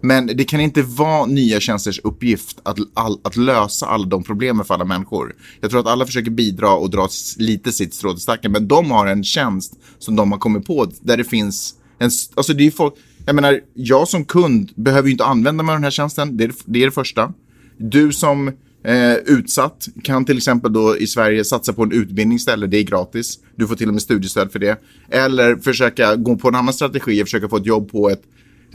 [0.00, 4.64] Men det kan inte vara nya tjänsters uppgift att, all, att lösa alla de problemen
[4.64, 5.34] för alla människor.
[5.60, 8.90] Jag tror att alla försöker bidra och dra lite sitt strå till stacken, men de
[8.90, 12.10] har en tjänst som de har kommit på där det finns en...
[12.34, 12.94] Alltså det är folk...
[13.26, 16.36] Jag menar, jag som kund behöver ju inte använda mig av den här tjänsten.
[16.36, 17.32] Det är det, är det första.
[17.76, 18.48] Du som
[18.84, 22.70] eh, utsatt kan till exempel då i Sverige satsa på en utbildning istället.
[22.70, 23.38] Det är gratis.
[23.56, 24.80] Du får till och med studiestöd för det.
[25.10, 28.22] Eller försöka gå på en annan strategi och försöka få ett jobb på ett,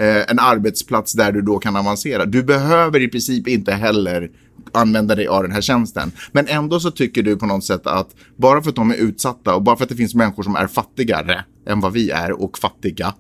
[0.03, 2.25] en arbetsplats där du då kan avancera.
[2.25, 4.29] Du behöver i princip inte heller
[4.71, 6.12] använda dig av den här tjänsten.
[6.31, 9.55] Men ändå så tycker du på något sätt att bara för att de är utsatta
[9.55, 12.58] och bara för att det finns människor som är fattigare än vad vi är och
[12.58, 13.13] fattiga.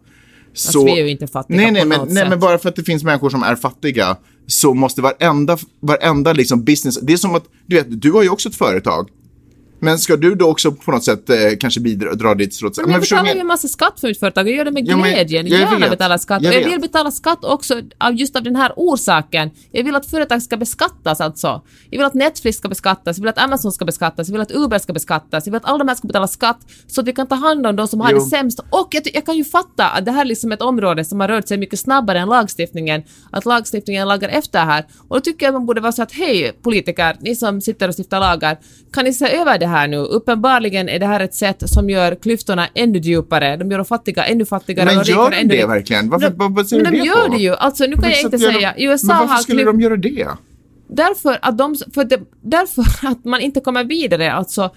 [0.53, 0.85] Så...
[0.85, 2.29] vi är ju inte fattiga nej, nej, på men, något nej, sätt.
[2.29, 6.63] men bara för att det finns människor som är fattiga så måste varenda, varenda liksom
[6.63, 9.09] business, det är som att, du vet, du har ju också ett företag.
[9.79, 12.71] Men ska du då också på något sätt eh, kanske bidra, dra ditt strå?
[12.83, 14.97] Men jag betalar ju en massa skatt för mitt företag jag gör det med Ja,
[14.97, 15.41] men glädje.
[15.41, 15.89] jag gärna vet.
[15.89, 16.41] betala skatt.
[16.43, 19.51] Jag jag vill betala skatt också av just av den här orsaken.
[19.71, 21.61] Jag vill att företag ska beskattas alltså.
[21.89, 24.51] Jag vill att Netflix ska beskattas, jag vill att Amazon ska beskattas, jag vill att
[24.51, 27.13] Uber ska beskattas, jag vill att alla de här ska betala skatt så att vi
[27.13, 28.17] kan ta hand om de som har Jo.
[28.19, 28.59] det sämst.
[28.69, 31.27] Och jag, jag kan ju fatta att det här är liksom ett område som har
[31.27, 33.03] rört sig mycket snabbare än lagstiftningen.
[33.31, 34.85] Att lagstiftningen lagar efter här.
[35.07, 37.87] Och då tycker jag att man borde vara så att hej politiker, ni som sitter
[37.87, 38.57] och stiftar lagar,
[38.93, 39.97] kan ni se över det här nu?
[39.97, 43.57] Uppenbarligen är det här ett sätt som gör klyftorna ännu djupare.
[43.57, 46.09] De gör de fattiga ännu fattigare Men och gör de det verkligen?
[46.09, 47.33] Varför, Men- säger men du de det gör på?
[47.35, 47.53] det ju.
[47.55, 48.73] Alltså nu kan jag inte gör de- säga.
[48.77, 50.27] USA Men varför har skulle de göra det?
[50.89, 54.33] Därför att, de, för, det, därför att man inte kommer vidare.
[54.33, 54.69] Alltså,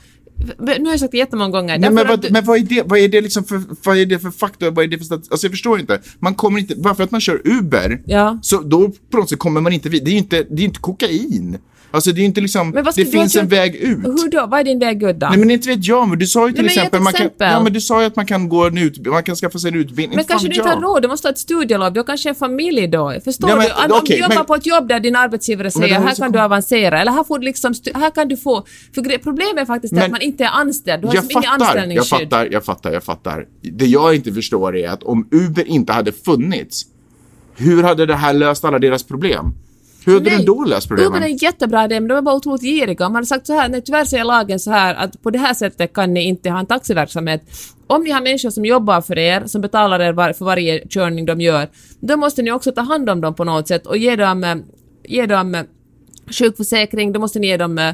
[0.58, 1.78] nu har jag sagt det jättemånga gånger.
[1.78, 4.06] Nej, men, vad, du- men vad är det, vad är det liksom för, vad är
[4.06, 6.00] det för faktor, vad är det för stat, alltså jag förstår inte.
[6.18, 8.38] Man kommer inte, bara för att man kör Uber, Ja.
[8.42, 10.64] så då på något sätt kommer man inte vid, det är ju inte, det är
[10.64, 11.58] inte kokain.
[11.90, 13.98] Alltså det är ju inte liksom, Men vad ska det finns en väg ut.
[14.04, 14.46] Hur då?
[14.46, 15.26] Vad är din väg ut då?
[15.28, 17.50] Nej men inte vet jag, men du sa ju till Nej, exempel, man kan, exempel.
[17.52, 19.68] ja men du sa ju att man kan gå en ut, man kan skaffa sig
[19.70, 20.16] en utbildning.
[20.16, 20.82] Men kanske du inte har jag.
[20.84, 23.14] råd, du måste ha ett studielov, du har kanske en familj då.
[23.24, 23.72] Förstår Ja, men, du?
[23.72, 26.32] Om- Om okej, du jobbar men- på ett jobb där din arbetsgivare säger här kan
[26.32, 28.64] du avancera, eller här får du liksom, här kan du få...
[28.94, 31.58] För problemet är faktiskt Men- att man inte är anställd, du har Jag liksom fattar,
[31.58, 32.20] jag anställningsskydd.
[32.30, 33.44] fattar, jag fattar, jag fattar.
[33.62, 36.82] Det jag inte förstår är att om Uber inte hade funnits,
[37.56, 39.54] hur hade det här löst alla deras problem?
[40.08, 41.12] Hur hade Nej, den då löst problemen?
[41.16, 43.06] Uber är en jättebra idé, men de är bara otroligt giriga.
[43.06, 45.38] Om man hade sagt så här, nej tyvärr säger lagen så här att på det
[45.38, 47.42] här sättet kan ni inte ha en taxiverksamhet.
[47.86, 51.26] Om ni har människor som jobbar för er, som betalar er var, för varje körning
[51.26, 51.68] de gör,
[52.00, 54.62] då måste ni också ta hand om dem på något sätt och ge dem,
[55.04, 55.56] ge dem
[56.38, 57.92] sjukförsäkring, då måste ni ge dem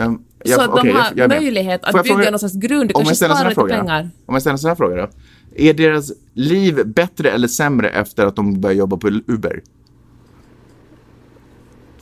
[0.00, 2.54] Um, så att de okej, har jag- jag möjlighet att jag bygga fråga- någon slags
[2.54, 4.10] grund, Om kanske jag spara lite pengar.
[4.26, 5.08] om jag ställer en sån här fråga då.
[5.56, 9.62] Är deras liv bättre eller sämre efter att de börjar jobba på Uber?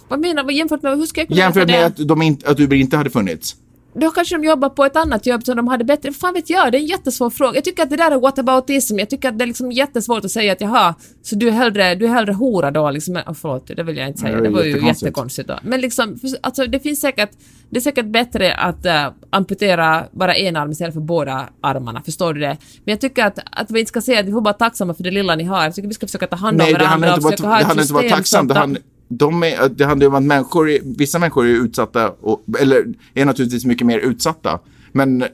[0.08, 0.54] Vad menar du?
[0.54, 1.86] Jämfört med, hur ska jag kunna Jämfört med det?
[1.86, 3.56] att, de inte, att Uber inte hade funnits?
[3.96, 6.12] Då kanske de jobbar på ett annat jobb som de hade bättre...
[6.12, 7.54] Fan vet jag, det är en jättesvår fråga.
[7.54, 8.98] Jag tycker att det där är whataboutism.
[8.98, 11.94] Jag tycker att det är liksom jättesvårt att säga att jaha, så du är hellre,
[11.94, 13.16] du är hellre hora då liksom.
[13.16, 14.36] Oh, förlåt, det vill jag inte säga.
[14.36, 15.48] det Det var ju jättekonstigt.
[15.48, 15.58] då.
[15.62, 17.30] Men liksom, alltså det finns säkert...
[17.70, 22.34] Det är säkert bättre att äh, amputera bara en arm istället för båda armarna, förstår
[22.34, 22.56] du det?
[22.84, 25.02] Men jag tycker att, att vi inte ska säga att vi får vara tacksamma för
[25.02, 25.64] det lilla ni har.
[25.64, 27.98] Jag tycker vi ska försöka ta hand om Nej, varandra ha det handlar inte om
[27.98, 28.76] att vara tacksam.
[29.18, 32.84] Det handlar, de är, det handlar om att människor, vissa människor är utsatta, och, eller
[33.14, 34.58] är naturligtvis mycket mer utsatta.
[34.92, 35.24] Men,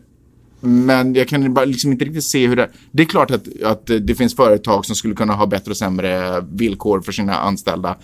[0.60, 2.70] men jag kan bara liksom inte riktigt se hur det...
[2.92, 6.40] Det är klart att, att det finns företag som skulle kunna ha bättre och sämre
[6.52, 7.96] villkor för sina anställda.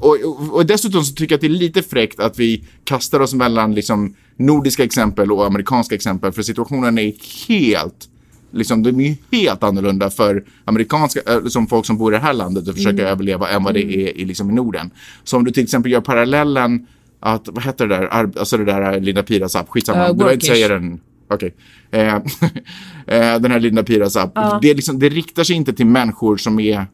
[0.00, 3.20] Och, och, och dessutom så tycker jag att det är lite fräckt att vi kastar
[3.20, 7.12] oss mellan liksom nordiska exempel och amerikanska exempel, för situationen är
[7.48, 8.08] helt
[8.52, 12.22] liksom, de är ju helt annorlunda för amerikanska, äh, som folk som bor i det
[12.22, 14.90] här landet och försöker överleva än vad det är i, liksom, i Norden.
[15.24, 16.86] Så om du till exempel gör parallellen
[17.20, 20.14] att, vad heter det där, Ar- alltså det där Linda Piras app, skitsamma, Uh, du
[20.14, 21.00] behöver inte säga den.
[21.30, 21.54] Okej.
[21.90, 22.14] Eh,
[23.06, 26.36] eh, den här Linda Piras app, det, är liksom, det riktar sig inte till människor
[26.36, 26.86] som är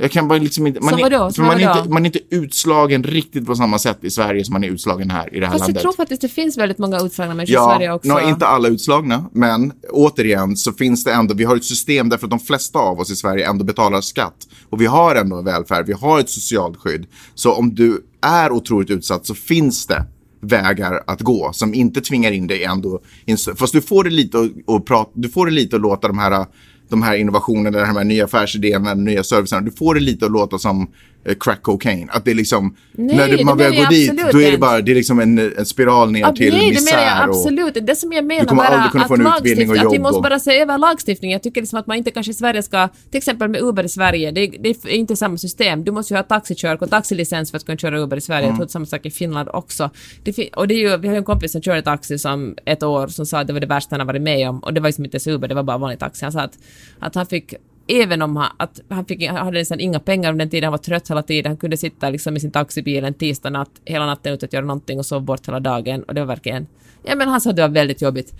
[0.00, 0.80] Jag kan bara liksom inte...
[0.80, 1.32] Man, Som är, vadå?
[1.32, 4.52] Som man, är inte, man är inte utslagen riktigt på samma sätt i Sverige som
[4.52, 5.82] man är utslagen här i det här Fast jag landet.
[5.82, 8.08] tror faktiskt det finns väldigt många utslagna människor i Ja, Sverige också.
[8.08, 12.26] nå, inte alla utslagna, men återigen så finns det ändå, vi har ett system därför
[12.26, 14.36] att de flesta av oss i Sverige ändå betalar skatt.
[14.70, 17.06] Och vi har ändå en välfärd, vi har ett socialt skydd.
[17.34, 20.04] Så om du är otroligt utsatt så finns det
[20.40, 23.00] vägar att gå som inte tvingar in dig ändå.
[23.26, 26.08] i Fast du får det lite att, att prata, du får det lite att låta
[26.08, 26.46] de här
[26.88, 30.32] de här innovationerna, de här nya affärsidéerna, de nya servicerna, du får det lite att
[30.32, 30.90] låta som
[31.34, 32.08] crack cocaine.
[32.12, 34.58] Att det är liksom, Nej, när du, det man väl går dit, då är det
[34.58, 36.96] bara, det är liksom en, en spiral ner Ja, till nej, det misär.
[36.96, 37.86] menar jag och- absolut.
[37.86, 39.96] Det som jag menar kommer bara aldrig kunna få en utbildning och lagstiftning- att vi
[39.96, 41.32] jobb måste och- bara se över lagstiftningen.
[41.32, 43.88] Jag tycker liksom att man inte kanske i Sverige ska, till exempel med Uber i
[43.88, 45.84] Sverige, det, det är inte samma system.
[45.84, 48.38] Du måste ju ha taxikörkort, taxilicens för att kunna köra Uber i Sverige.
[48.46, 48.48] Mm.
[48.48, 49.90] Jag tror det är samma sak i Finland också.
[50.24, 52.82] Det, och det är ju, vi har ju en kompis som körde taxi som ett
[52.82, 54.58] år som sa att det var det värsta han har varit med om.
[54.58, 56.24] Och det var liksom inte ens Uber, det var bara vanlig taxi.
[56.24, 56.58] Han sa att,
[56.98, 57.54] att han fick
[57.88, 60.70] Även om han, att han, fick, han hade nästan inga pengar under den tiden, han
[60.70, 64.06] var trött hela tiden, han kunde sitta liksom i sin taxibil en tisdag natt, hela
[64.06, 66.02] natten utan att göra någonting och sova bort hela dagen.
[66.02, 66.66] Och det var verkligen,
[67.02, 68.34] ja men han sa att det var väldigt jobbigt.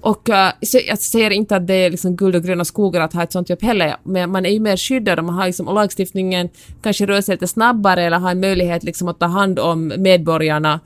[0.00, 3.12] Och eh, så jag säger inte att det är liksom guld och gröna skogar att
[3.12, 5.68] ha ett sånt jobb heller, men man är ju mer skyddad och man har liksom,
[5.68, 6.48] och lagstiftningen
[6.82, 10.80] kanske rör sig lite snabbare eller har en möjlighet liksom att ta hand om medborgarna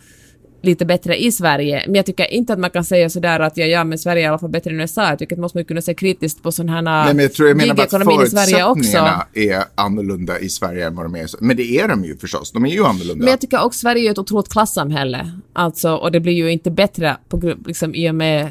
[0.62, 1.82] lite bättre i Sverige.
[1.86, 4.24] Men jag tycker inte att man kan säga sådär att ja, ja men Sverige är
[4.24, 5.08] i alla fall bättre än USA.
[5.08, 7.48] Jag tycker att man måste kunna se kritiskt på sådana här Nej, men jag tror
[7.48, 11.44] jag menar att förutsättningarna är annorlunda i Sverige än vad de är.
[11.44, 12.52] Men det är de ju förstås.
[12.52, 13.24] De är ju annorlunda.
[13.24, 15.32] Men jag tycker också Sverige är ett otroligt klassamhälle.
[15.52, 18.48] Alltså, och det blir ju inte bättre på, liksom, i och med...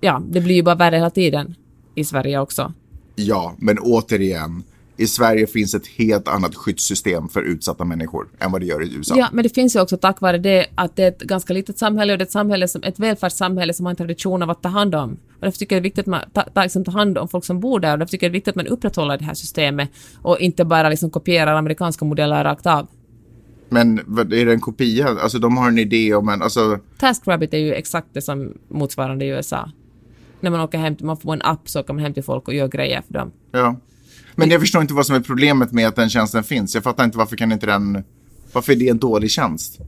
[0.00, 1.54] Ja, det blir ju bara värre hela tiden
[1.94, 2.72] i Sverige också.
[3.14, 4.62] Ja, men återigen.
[5.02, 8.94] I Sverige finns ett helt annat skyddssystem för utsatta människor än vad det gör i
[8.94, 9.14] USA.
[9.18, 11.78] Ja, men det finns ju också tack vare det att det är ett ganska litet
[11.78, 14.62] samhälle och det är ett, samhälle som, ett välfärdssamhälle som har en tradition av att
[14.62, 15.12] ta hand om.
[15.12, 17.28] Och därför tycker jag det är viktigt att man ta, ta, liksom, tar hand om
[17.28, 19.24] folk som bor där och därför tycker jag det är viktigt att man upprätthåller det
[19.24, 19.90] här systemet
[20.22, 22.86] och inte bara liksom kopierar amerikanska modeller rakt av.
[23.68, 25.08] Men är det en kopia?
[25.08, 26.42] Alltså de har en idé om en...
[26.42, 29.70] Alltså, TaskRabbit är ju exakt det som motsvarande i USA.
[30.40, 32.54] När man åker hem, man får en app så åker man hem till folk och
[32.54, 33.32] gör grejer för dem.
[33.52, 33.76] ja.
[34.34, 36.74] Men jag förstår inte vad som är problemet med att den tjänsten finns.
[36.74, 38.04] Jag fattar inte varför kan inte den...
[38.52, 39.78] Varför är det en dålig tjänst?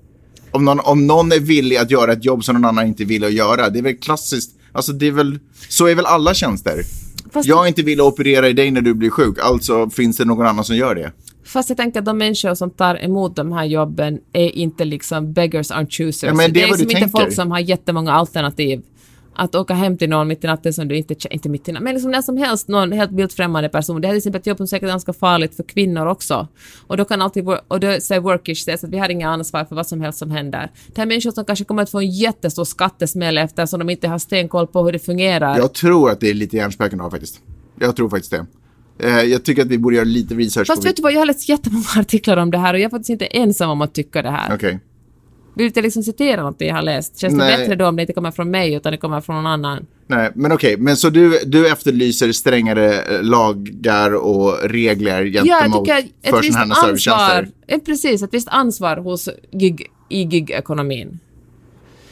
[0.50, 3.24] Om någon, om någon är villig att göra ett jobb som någon annan inte vill
[3.24, 4.50] att göra, det är väl klassiskt.
[4.72, 6.83] Alltså det är väl, så är väl alla tjänster.
[7.33, 10.16] Fast- jag är inte villig att operera i dig när du blir sjuk, alltså finns
[10.16, 11.12] det någon annan som gör det.
[11.44, 15.33] Fast jag tänker att de människor som tar emot de här jobben är inte liksom
[15.33, 16.22] beggars aren't choosers.
[16.22, 18.83] Ja, men det är du liksom inte folk som har jättemånga alternativ.
[19.37, 21.73] Att åka hem till någon mitt i natten som du inte kä- inte mitt i
[21.73, 24.01] natten, men liksom när som helst någon helt vilt främmande person.
[24.01, 26.49] Det här är till exempel ett jobb som säkert är ganska farligt för kvinnor också.
[26.87, 29.64] Och då kan alltid, och då säger workish det, så att vi har inga ansvar
[29.64, 30.70] för vad som helst som händer.
[30.87, 34.09] Det här är människor som kanske kommer att få en jättestor skattesmäll eftersom de inte
[34.09, 35.59] har stenkoll på hur det fungerar.
[35.59, 37.40] Jag tror att det är lite hjärnspöken av faktiskt.
[37.81, 38.47] Jag tror faktiskt det.
[38.99, 41.27] Eh, jag tycker att vi borde göra lite research Fast vet du vad, jag har
[41.27, 44.23] läst jättemånga artiklar om det här och jag är faktiskt inte ensam om att tycka
[44.23, 44.55] det här.
[44.55, 44.81] Okej.
[45.55, 47.19] Vill du inte liksom citera något jag har läst?
[47.19, 47.53] Känns Nej.
[47.53, 49.87] det bättre då om det inte kommer från mig utan det kommer från någon annan?
[50.07, 50.77] Nej, men okej.
[50.77, 56.40] Men så du, du efterlyser strängare eh, lagar och regler Ja, jag gentemot tycker för
[56.43, 57.49] visst sådana här ansvar, servicetjänster?
[57.67, 61.19] eh, precis, ett visst ansvar hos gig, i gigekonomin.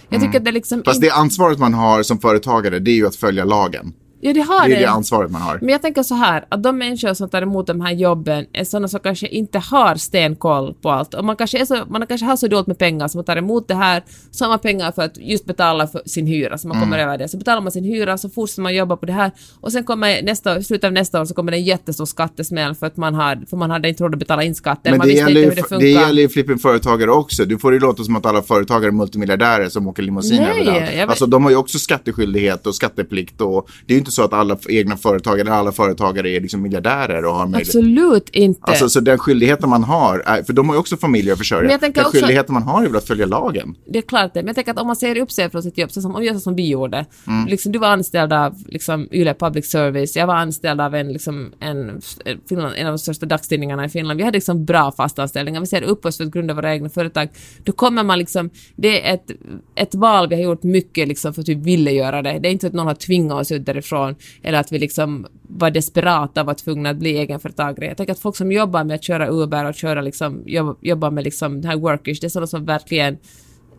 [0.09, 0.85] Jag tycker att det liksom Mm.
[0.85, 3.93] Fast det ansvaret man har som företagare, det är ju att följa lagen.
[4.25, 4.87] Ja, det har Det är det.
[4.91, 5.59] ansvaret man har.
[5.61, 8.65] Men jag tänker så här, att de människor som tar emot de här jobben är
[8.65, 11.15] sådana som kanske inte har stenkoll på allt.
[11.15, 13.37] Och man kanske, är så, man kanske har så dåligt med pengar så man tar
[13.37, 16.69] emot det här, så har man pengar för att just betala för sin hyra, så
[16.69, 17.09] man kommer Mm.
[17.09, 17.29] över det.
[17.29, 19.31] Så betalar man sin hyra, så fortsätter man jobba på det här.
[19.61, 22.75] Och sen kommer nästa, i slutet av nästa år så kommer det en jättestor skattesmäll
[22.75, 24.91] för att man, har, för man hade inte råd att betala in skatten.
[24.91, 27.45] Men man det gäller, inte hur det det, gäller ju flippen företagare också.
[27.45, 31.11] Du får det låta som att alla företagare är multimiljardärer som åker limousin överallt.
[31.11, 34.33] Alltså de har ju också skatteskyldighet och skatteplikt och det är ju inte så att
[34.33, 37.69] alla egna företagare eller alla företagare är liksom miljardärer och har möjlighet.
[37.69, 38.61] Absolut inte.
[38.63, 41.63] Alltså så den skyldigheten man har, för de har ju också familjer att försörja.
[41.63, 43.75] Men jag Den också- skyldigheten man har är väl att följa lagen.
[43.87, 45.79] Det är klart det, men jag tänker att om man säger upp sig från sitt
[45.79, 47.07] jobb, så som, om så som vi gjorde.
[47.27, 47.47] Mm.
[47.47, 51.53] Liksom, du var anställd av liksom, Yle Public Service, jag var anställd av en, liksom,
[51.61, 52.01] en,
[52.49, 54.17] Finland, en av de största dagstidningarna i Finland.
[54.19, 57.29] Vi hade liksom bra fastanställningar, vi ser upp oss för att grunda våra egna företag.
[57.65, 59.31] Då kommer man liksom, det är ett,
[59.75, 62.39] ett val vi har gjort mycket liksom, för att vi ville göra det.
[62.39, 64.02] Det är inte att någon har tvingat oss ut därifrån,
[64.43, 67.87] eller att vi liksom var desperata och var tvungna att bli egenföretagare.
[67.87, 71.11] Jag tänker att folk som jobbar med att köra Uber och köra liksom, jobb, jobbar
[71.11, 73.19] med liksom, den här workers, det är sådana som verkligen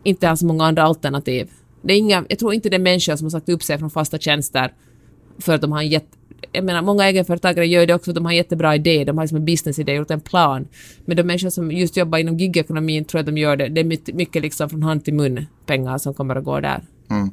[0.03, 1.49] inte har så många andra alternativ.
[1.81, 3.89] Det är inga, jag tror inte det är människor som har sagt upp sig från
[3.89, 4.73] fasta tjänster
[5.37, 6.17] för att de har en jätte...
[6.51, 9.37] Jag menar, många egenföretagare gör det också de har en jättebra idé, de har liksom
[9.37, 10.67] en businessidé, gjort en plan.
[11.05, 13.81] Men de människor som just jobbar inom gigekonomin tror jag att de gör det, det
[13.81, 16.83] är mycket, mycket liksom från hand till mun pengar som kommer att gå där.
[17.09, 17.31] Mm.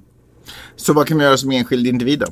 [0.76, 2.26] Så vad kan man göra som enskild individ då?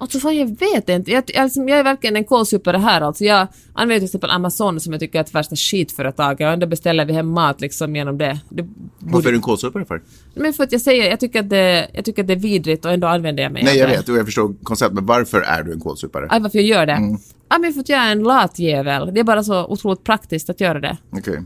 [0.00, 1.10] Alltså fan jag vet inte.
[1.10, 3.24] Jag, jag, liksom, jag är verkligen en kolsupare här alltså.
[3.24, 7.04] Jag använder till exempel Amazon som jag tycker är ett värsta skitföretaget och ändå beställer
[7.04, 8.40] vi hem mat liksom genom det.
[8.48, 10.02] det Varför är du en kålsupare för?
[10.34, 12.84] Men för att jag säger, jag tycker att det, jag tycker att det är vidrigt
[12.84, 15.62] och ändå använder jag mig Nej, jag vet och jag förstår konceptet, men varför är
[15.62, 16.26] du en kålsupare?
[16.30, 16.92] Aj, varför jag gör det?
[16.92, 17.18] Mm.
[17.48, 19.14] Ja, men för att jag är en lat jävel.
[19.14, 20.96] Det är bara så otroligt praktiskt att göra det.
[21.10, 21.42] Okej.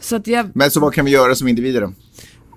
[0.00, 1.92] Så att jag, Men så vad kan vi göra som individer då?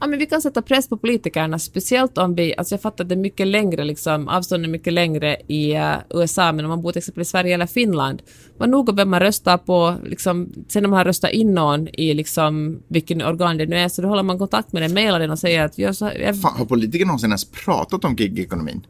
[0.02, 3.10] Ja, men vi kan sätta press på politikerna, speciellt om vi, alltså jag fattar att
[3.10, 6.70] det är mycket längre, liksom, avstånden är mycket längre i eh, uh, USA, men om
[6.70, 8.22] man bor till exempel i Sverige eller Finland,
[8.58, 12.14] var noga vem man röstar på, liksom, sen när man har röstat in någon i
[12.14, 15.32] liksom, vilken organ det nu är, så då håller man kontakt med den, mejlar den
[15.32, 18.86] och säger att jag, så, jag, Fan, har politiker någonsin ens pratat om gigekonomin?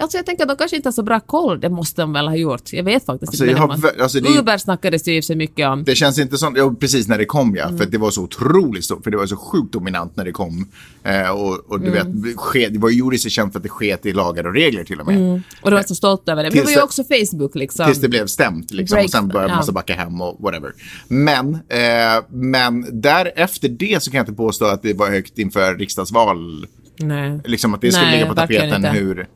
[0.00, 2.28] Alltså jag tänker att de kanske inte har så bra koll, det måste de väl
[2.28, 2.72] ha gjort.
[2.72, 3.60] Jag vet faktiskt Alltså, inte.
[3.60, 5.84] har alltså, det- Uber snackades ju så mycket om.
[5.84, 7.78] Det känns inte som, ja, precis när det kom ja, Mm.
[7.78, 10.68] för det var så otroligt stort, för det var så sjukt dominant när det kom.
[11.02, 12.22] Eh, och, och du Mm.
[12.22, 14.54] vet, ske, det var ju gjorde sig känt för att det sket i lagar och
[14.54, 15.42] regler till och med.
[15.62, 16.50] Och de var så stolta över det.
[16.50, 17.86] Men det var ju också Facebook liksom.
[17.86, 19.54] Tills det blev stämt liksom, Break- och sen började ja.
[19.56, 20.72] man så backa hem och whatever.
[21.08, 25.74] Men, eh, men därefter det så kan jag inte påstå att det var högt inför
[25.74, 26.66] riksdagsval.
[26.98, 27.40] Nej.
[27.44, 29.28] Liksom att det skulle Nej, ligga på tapeten hur...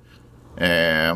[0.56, 1.14] Eh,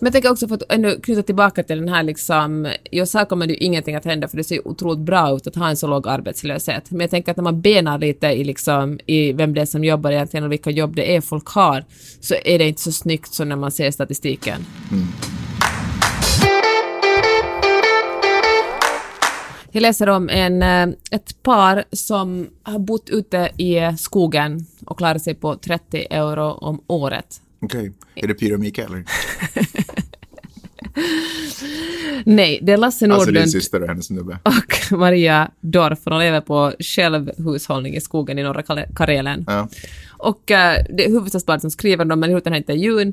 [0.00, 3.24] Men jag tänker också för att ännu knyta tillbaka till den här liksom, i USA
[3.24, 5.76] kommer det ju ingenting att hända för det ser otroligt bra ut att ha en
[5.76, 6.90] så låg arbetslöshet.
[6.90, 9.84] Men jag tänker att när man benar lite i liksom, i vem det är som
[9.84, 11.84] jobbar egentligen och vilka jobb det är folk har,
[12.20, 14.64] så är det inte så snyggt som när man ser statistiken.
[19.72, 25.18] Jag läser om en, eh, ett par som har bott ute i skogen och klarar
[25.18, 27.40] sig på 30 euro om året.
[27.60, 29.04] Okej, är det Pyro eller?
[32.24, 34.38] Nej, det är Lasse Alltså din Nordlund syster och hennes snubbe.
[34.42, 35.98] och Maria Dorf.
[36.04, 38.62] De lever på självhushållning i skogen i norra
[38.96, 39.44] Karelen.
[39.46, 39.68] Ja.
[40.18, 43.12] Och eh, det är Hufvudstadsbladet som skriver dem, men gjort den här intervjun.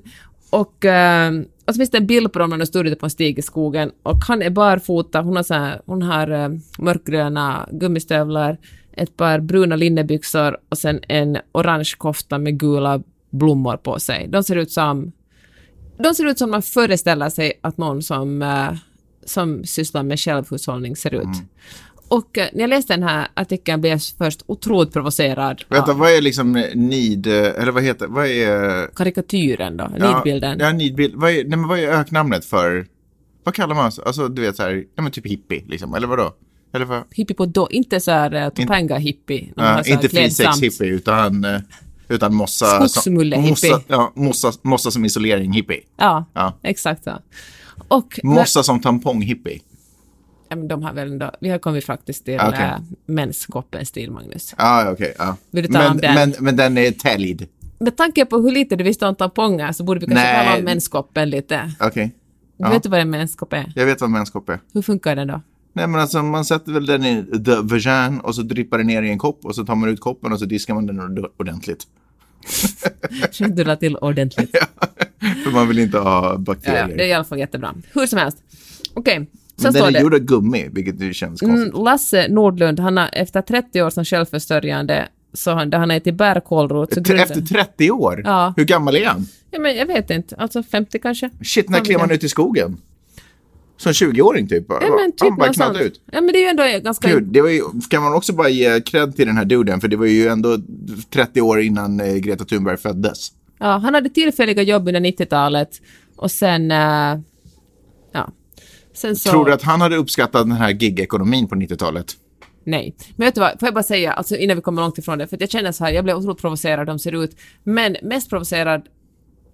[0.50, 1.32] Och, eh,
[1.66, 3.40] och så finns det en bild på dem när de står ute på en stig
[3.40, 3.92] i skogen.
[4.04, 8.58] Och han är barfota, hon har, så här, hon har eh, mörkgröna gummistövlar,
[8.94, 13.02] ett par bruna linnebyxor och sen en orange kofta med gula
[13.36, 14.28] blommor på sig.
[14.28, 15.12] De ser ut som
[15.98, 18.74] de ser ut som man föreställer sig att någon som, eh,
[19.26, 21.24] som sysslar med självhushållning ser ut.
[21.24, 21.48] Mm.
[22.08, 25.98] Och eh, när jag läste den här artikeln blev jag först otroligt provocerad Vänta, av
[25.98, 28.88] vad är liksom eh, eller vad heter, vad är...
[28.96, 30.58] karikatyren då, Ja, nidbilden.
[30.60, 31.16] Ja, nidbild.
[31.16, 32.86] Vad är, nej, men vad är öknamnet för,
[33.44, 36.34] vad kallar man, alltså du vet så här, ja men typ hippie liksom, eller vadå?
[36.74, 37.04] Eller vad?
[37.12, 39.54] Hippie på då, inte så här uh, Topanga-hippie.
[39.58, 41.60] här inte frisex-hippie utan, eh,
[42.08, 42.66] utan mossa...
[42.66, 43.50] Skogsmulle-hippie.
[43.72, 45.82] Mossa, ja, mossa, mossa som isolering-hippie.
[45.98, 46.54] Ja, Ja.
[46.64, 47.18] exakt så.
[47.88, 49.62] Och Mossa som tampong-hippie.
[50.50, 52.50] men, men de har väl ändå, vi har kommit faktiskt till Okej.
[52.50, 52.80] okay.
[53.06, 54.56] menskoppen stil, Magnus.
[54.58, 55.16] Ja, okej.
[55.18, 55.38] ja.
[55.72, 56.00] Ta men?
[56.02, 57.48] Men, men den är täljd.
[57.80, 60.46] Med tanke på hur lite du visste om tamponger så borde vi kanske Nej.
[60.46, 61.72] tala om menskoppen lite.
[61.80, 62.16] Okej.
[62.58, 62.70] Du Ja.
[62.70, 63.72] vet du vad en menskopp är?
[63.76, 64.60] Jag vet vad menskopp är.
[64.74, 65.42] Hur funkar den då?
[65.76, 69.04] Nej men alltså man sätter väl den i the vagin och så drippar den ner
[69.04, 71.32] i en kopp och så tar man ut koppen och så diskar man den ord-
[71.38, 71.88] ordentligt.
[73.40, 74.56] Du la till ordentligt.
[75.44, 76.98] För man vill inte ha Ja, ja, bakterier.
[76.98, 77.74] det är i alla fall jättebra.
[77.94, 78.38] Hur som helst.
[78.94, 80.00] Okej, så men den är det.
[80.00, 81.74] gjord av gummi, vilket ju känns konstigt.
[81.74, 86.14] Mm, Lasse Nordlund, han har efter 30 år som självförsörjande, så han, han är till
[86.14, 86.94] bärkålrot.
[86.94, 88.22] Så Efter 30 år?
[88.26, 88.54] Ja.
[88.58, 89.28] Hur gammal är han?
[89.52, 91.30] Ja, men jag vet inte, alltså 50 kanske?
[91.44, 92.14] Shit, när klev ja.
[92.14, 92.78] ut i skogen?
[93.78, 94.66] Som 20-åring typ?
[94.70, 95.56] Ja, men typ han bara sånt.
[95.56, 96.02] knallade ut.
[96.12, 97.08] Ja, men det är ju ändå ganska...
[97.08, 99.88] Gud, det var ju, kan man också bara ge cred till den här duden, för
[99.88, 100.58] det var ju ändå
[101.10, 103.32] 30 år innan eh, Greta Thunberg föddes.
[103.60, 105.70] Ja, han hade tillfälliga jobb under 90-talet
[106.16, 106.72] och sen...
[106.72, 107.20] eh,
[108.12, 108.32] ja.
[108.94, 109.30] Sen så...
[109.30, 112.06] Tror du att han hade uppskattat den här gig-ekonomin på 90-talet?
[112.64, 112.96] Nej.
[113.16, 115.28] Men vet du vad, får jag bara säga, alltså innan vi kommer långt ifrån det,
[115.28, 118.82] för jag känner så här, jag blev otroligt provocerad de ser ut, men mest provocerad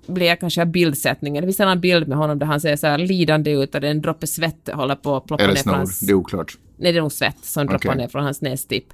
[0.07, 1.41] blev jag kanske bildsättningen.
[1.41, 3.87] Det finns en bild med honom där han ser så här lidande ut och det
[3.87, 5.99] är en droppe svett håller på att ploppa ner från hans...
[5.99, 6.57] det är oklart.
[6.77, 7.97] Nej, det är nog svett som droppar Okej.
[7.97, 8.85] ner från hans nästipp.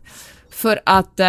[0.51, 1.27] För att eh,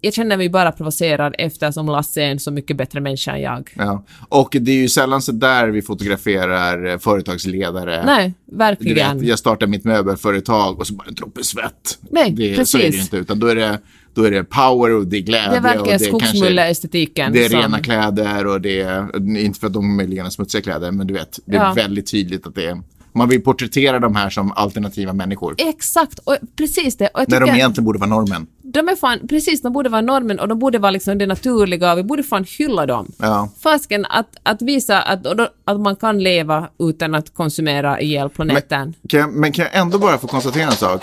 [0.00, 3.70] jag känner mig bara provocerad eftersom Lasse är en så mycket bättre människa än jag.
[3.76, 4.04] Ja.
[4.28, 8.02] Och det är ju sällan så där vi fotograferar eh, företagsledare.
[8.06, 9.18] Nej, Du verkligen.
[9.18, 11.98] vet, jag startar mitt möbelföretag och så bara en droppe svett.
[12.10, 13.04] Nej, det, Så är det ju precis.
[13.06, 13.78] inte, utan då är det,
[14.14, 15.60] då är det power och det är glädje.
[15.60, 17.32] det kanske- skogsmulle-estetiken.
[17.32, 20.62] Det är som- rena kläder och det är, inte för att de möjligen är smutsiga
[20.62, 21.72] kläder, men du vet, det är Ja.
[21.72, 22.82] väldigt tydligt att det är,
[23.12, 25.54] man vill porträttera de här som alternativa människor.
[25.58, 27.08] Exakt, och precis det.
[27.08, 28.46] Och När de egentligen borde vara normen.
[28.62, 31.92] De är fan, precis, de borde vara normen och de borde vara liksom det naturliga
[31.92, 33.12] och vi borde fan hylla dem.
[33.18, 33.48] Ja.
[33.62, 35.26] Fasken att, att visa att,
[35.64, 38.94] att man kan leva utan att konsumera ihjäl planeten.
[39.02, 41.02] Men kan, jag, men kan jag ändå bara få konstatera en sak?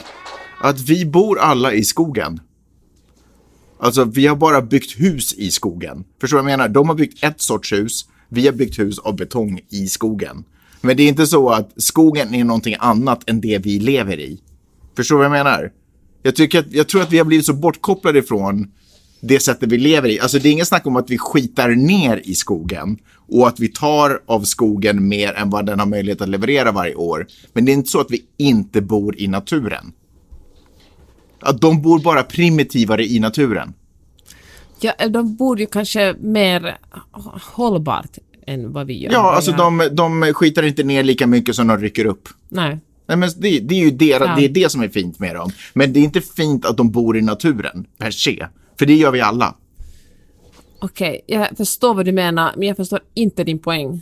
[0.61, 2.39] Att vi bor alla i skogen.
[3.79, 6.03] Alltså, vi har bara byggt hus i skogen.
[6.21, 6.69] Förstår du vad jag menar?
[6.69, 8.05] De har byggt ett sorts hus.
[8.29, 10.43] Vi har byggt hus av betong i skogen.
[10.81, 14.39] Men det är inte så att skogen är någonting annat än det vi lever i.
[14.95, 15.71] Förstår du vad jag menar?
[16.23, 18.71] Jag, tycker att, jag tror att vi har blivit så bortkopplade ifrån
[19.21, 20.19] det sättet vi lever i.
[20.19, 22.97] Alltså det är ingen snack om att vi skitar ner i skogen
[23.27, 26.95] och att vi tar av skogen mer än vad den har möjlighet att leverera varje
[26.95, 27.27] år.
[27.53, 29.93] Men det är inte så att vi inte bor i naturen.
[31.39, 33.73] Att de bor bara primitivare i naturen.
[34.79, 36.77] Ja, de borde ju kanske mer
[37.53, 38.17] hållbart
[38.47, 39.11] än vad vi gör.
[39.11, 42.29] Ja, alltså de, de skitar inte ner lika mycket som de rycker upp.
[42.49, 42.79] Nej.
[43.07, 44.35] Nej, men det, det är ju det, Ja.
[44.37, 45.51] det, är det som är fint med dem.
[45.73, 48.47] Men det är inte fint att de bor i naturen per se.
[48.79, 49.55] För det gör vi alla.
[50.79, 54.01] Okej, jag förstår vad du menar, men jag förstår inte din poäng.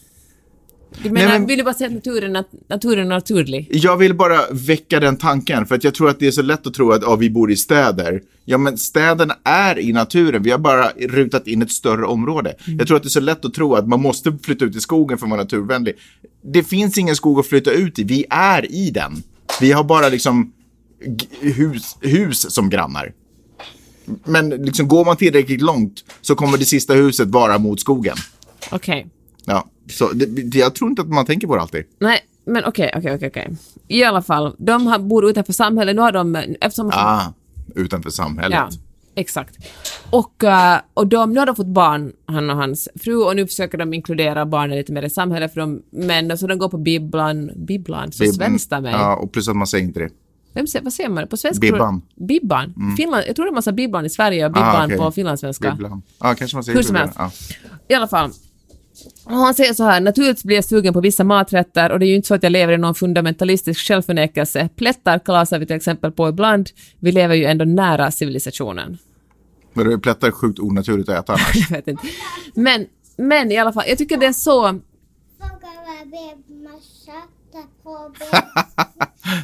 [1.03, 3.67] Du menar, men- vill du bara säga att naturen, nat- naturen är naturlig?
[3.71, 6.67] Jag vill bara väcka den tanken, för att jag tror att det är så lätt
[6.67, 8.21] att tro att ja, vi bor i städer.
[8.45, 10.43] Ja, men städerna är i naturen.
[10.43, 12.55] Vi har bara rutat in ett större område.
[12.65, 14.79] Jag tror att det är så lätt att tro att man måste flytta ut i
[14.79, 15.95] skogen för att vara naturvänlig.
[16.43, 18.03] Det finns ingen skog att flytta ut i.
[18.03, 19.23] Vi är i den.
[19.61, 20.51] Vi har bara liksom
[21.41, 23.11] hus, hus som grannar.
[24.25, 28.15] Men liksom, går man tillräckligt långt så kommer det sista huset vara mot skogen.
[28.71, 29.07] Okej.
[29.45, 31.83] Ja, så det, jag tror inte att man tänker på det alltid.
[31.99, 33.57] Nej, men okej, okej, okej, okej.
[33.87, 35.95] I alla fall, de har, bor utanför samhället.
[35.95, 36.91] Nu har de, eftersom...
[36.93, 37.21] Ah,
[37.75, 38.57] utanför samhället.
[38.59, 38.69] Ja,
[39.15, 39.55] exakt.
[40.09, 43.47] Och, eh, och de, nu har de fått barn, han och hans fru, och nu
[43.47, 46.77] försöker de inkludera barnen lite mer i samhället, för de, men så de går på
[46.77, 48.91] bibblan, bibblan, så Bib- svenska mig.
[48.91, 50.09] Ja, och plus att man säger inte det.
[50.53, 51.61] Vem vad säger man på svenska?
[51.61, 52.01] Bibban.
[52.15, 52.73] Bibban?
[52.97, 54.97] Finland, jag tror är massa bibban i Sverige och bibban Ah, okej.
[54.97, 55.71] på finlandssvenska.
[55.71, 56.01] Bibblan.
[56.19, 57.15] Ja, kanske man säger Hur som helst.
[57.17, 57.31] Ja.
[57.87, 58.31] I alla fall.
[59.23, 62.07] Och han säger så här, naturligtvis blir jag sugen på vissa maträtter och det är
[62.07, 64.69] ju inte så att jag lever i någon fundamentalistisk självförnekelse.
[64.75, 66.69] Plättar kalasar vi till exempel på ibland.
[66.99, 68.97] Vi lever ju ändå nära civilisationen.
[69.73, 71.55] Men plättar är sjukt onaturligt att äta annars.
[71.69, 72.07] Jag vet inte.
[72.53, 72.85] Men,
[73.17, 74.79] men i alla fall, jag tycker det är så...
[77.55, 78.41] Bebmassa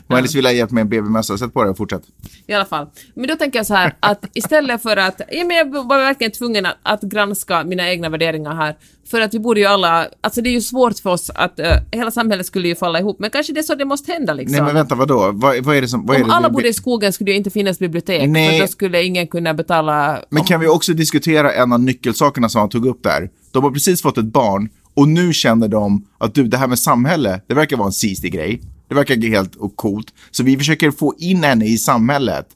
[0.08, 1.38] på Maj-Lis vill ha hjälp med en BB-mössa.
[1.38, 2.02] Sätt på det och fortsätt.
[2.48, 2.88] I alla fall.
[3.14, 5.22] Men då tänker jag så här att istället för att...
[5.32, 8.78] Ja, men jag var verkligen tvungen att, att granska mina egna värderingar här.
[9.12, 10.08] För att vi borde ju alla...
[10.22, 11.60] Alltså det är ju svårt för oss att...
[11.60, 13.20] eh, hela samhället skulle ju falla ihop.
[13.20, 14.56] Men kanske det är så det måste hända liksom.
[14.56, 15.32] Nej, men vänta, vadå?
[15.34, 16.06] Vad, vad är det som...
[16.06, 18.30] Vad Om det alla bodde i skogen skulle det ju inte finnas bibliotek.
[18.30, 18.52] Nej.
[18.52, 20.20] För då skulle ingen kunna betala...
[20.30, 23.30] Men kan vi också diskutera en av nyckelsakerna som han tog upp där?
[23.52, 26.80] De har precis fått ett barn och nu känner de att du, det här med
[26.80, 28.62] samhälle, det verkar vara en sisig grej.
[28.88, 30.14] Det verkar helt och coolt.
[30.32, 32.48] Så vi försöker få in henne i samhället.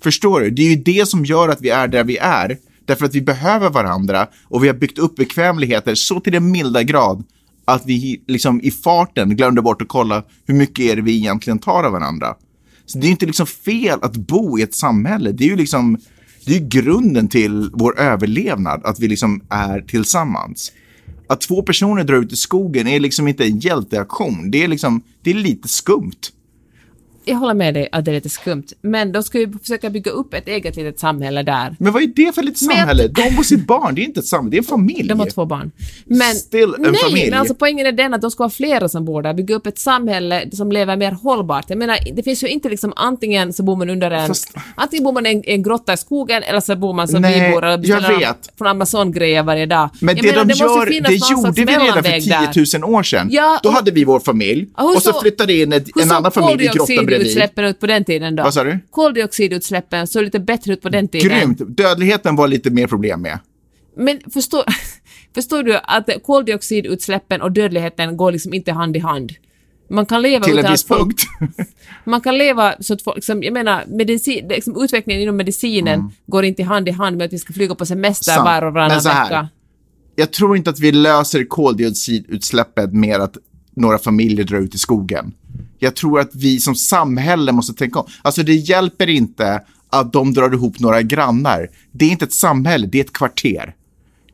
[0.00, 0.50] Förstår du?
[0.50, 2.58] Det är ju det som gör att vi är där vi är.
[2.84, 6.82] Därför att vi behöver varandra och vi har byggt upp bekvämligheter så till den milda
[6.82, 7.24] grad
[7.64, 11.58] att vi liksom i farten glömde bort att kolla hur mycket är det vi egentligen
[11.58, 12.34] tar av varandra.
[12.86, 15.32] Så det är inte liksom fel att bo i ett samhälle.
[15.32, 15.98] Det är ju liksom
[16.46, 20.72] det är grunden till vår överlevnad, att vi liksom är tillsammans.
[21.26, 24.50] Att två personer drar ut i skogen är liksom inte en hjälteaktion.
[24.50, 26.20] Det är liksom, det är lite skumt.
[27.24, 28.64] Jag håller med dig att det är lite skumt.
[28.82, 31.76] Men de ska ju försöka bygga upp ett eget litet samhälle där.
[31.78, 33.08] Men vad är det för litet samhälle?
[33.08, 35.08] De och sitt barn, det är inte ett samhälle, det är en familj.
[35.08, 35.70] De har två barn.
[36.04, 37.30] Men, Still en nej, familj.
[37.30, 39.66] men alltså poängen är den att de ska vara flera som bor där, bygga upp
[39.66, 41.64] ett samhälle som lever mer hållbart.
[41.68, 45.04] Jag menar, det finns ju inte liksom antingen så bor man under en, Fast- antingen
[45.04, 47.52] bor man i en, en grotta i skogen eller så bor man som Nej, vi
[47.54, 49.88] bor och beställer från Amazon-grejer varje dag.
[50.00, 52.52] Men jag det menar, de måste gör, det gjorde vi redan för mellanväg där.
[52.52, 53.28] 10 000 år sedan.
[53.30, 55.86] Ja, Då och- hade vi vår familj Ja, hur och så så- flyttade in ett,
[56.02, 56.86] en annan familj i grottan.
[57.12, 58.42] Koldioxidutsläppen ut på den tiden då?
[58.42, 58.78] Vad sa du?
[58.90, 61.28] Koldioxidutsläppen såg lite bättre ut på den tiden.
[61.28, 61.76] Grymt.
[61.76, 63.38] Dödligheten var lite mer problem med.
[63.96, 64.64] Men förstår,
[65.34, 69.32] förstår du att koldioxidutsläppen och dödligheten går liksom inte hand i hand?
[69.90, 71.22] Man kan leva Till en viss folk, punkt.
[72.04, 76.44] Man kan leva så att folk, liksom, jag menar, medicin, liksom, utvecklingen inom medicinen går
[76.44, 78.44] inte hand i hand med att vi ska flyga på semester Sant.
[78.44, 79.48] var och varannan vecka.
[80.16, 83.36] Jag tror inte att vi löser koldioxidutsläppet med att
[83.76, 85.32] några familjer drar ut i skogen.
[85.78, 88.06] Jag tror att vi som samhälle måste tänka om.
[88.22, 91.68] Alltså det hjälper inte att de drar ihop några grannar.
[91.92, 93.74] Det är inte ett samhälle, det är ett kvarter.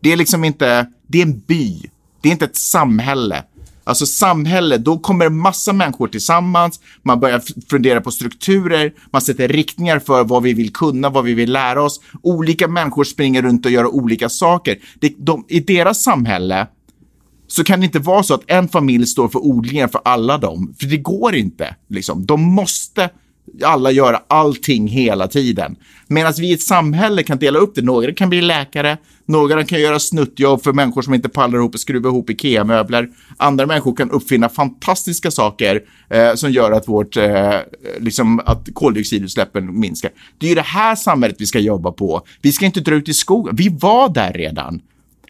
[0.01, 1.83] Det är liksom inte, det är en by.
[2.21, 3.45] Det är inte ett samhälle.
[3.85, 9.99] Alltså samhälle, då kommer massa människor tillsammans, man börjar fundera på strukturer, man sätter riktningar
[9.99, 12.01] för vad vi vill kunna, vad vi vill lära oss.
[12.23, 14.79] Olika människor springer runt och gör olika saker.
[15.01, 16.67] Det, de, I deras samhälle
[17.49, 20.75] så kan det inte vara så att en familj står för odlingen för alla dem.
[20.81, 21.77] För det går inte.
[21.89, 22.27] Liksom.
[22.27, 23.11] De måste
[23.65, 25.77] alla göra allting hela tiden.
[26.07, 27.83] Medan vi i ett samhälle kan dela upp det.
[27.83, 31.81] Några kan bli läkare, några kan göra snuttjobb för människor som inte pallar ihop och
[31.81, 33.09] skruva ihop IKEA-möbler.
[33.37, 37.57] Andra människor kan uppfinna fantastiska saker eh, som gör att, vårt, eh,
[37.99, 40.11] liksom, att koldioxidutsläppen minskar.
[40.39, 42.23] Det är ju det här samhället vi ska jobba på.
[42.43, 43.57] Vi ska inte dra ut i skogen.
[43.57, 44.81] Vi var där redan.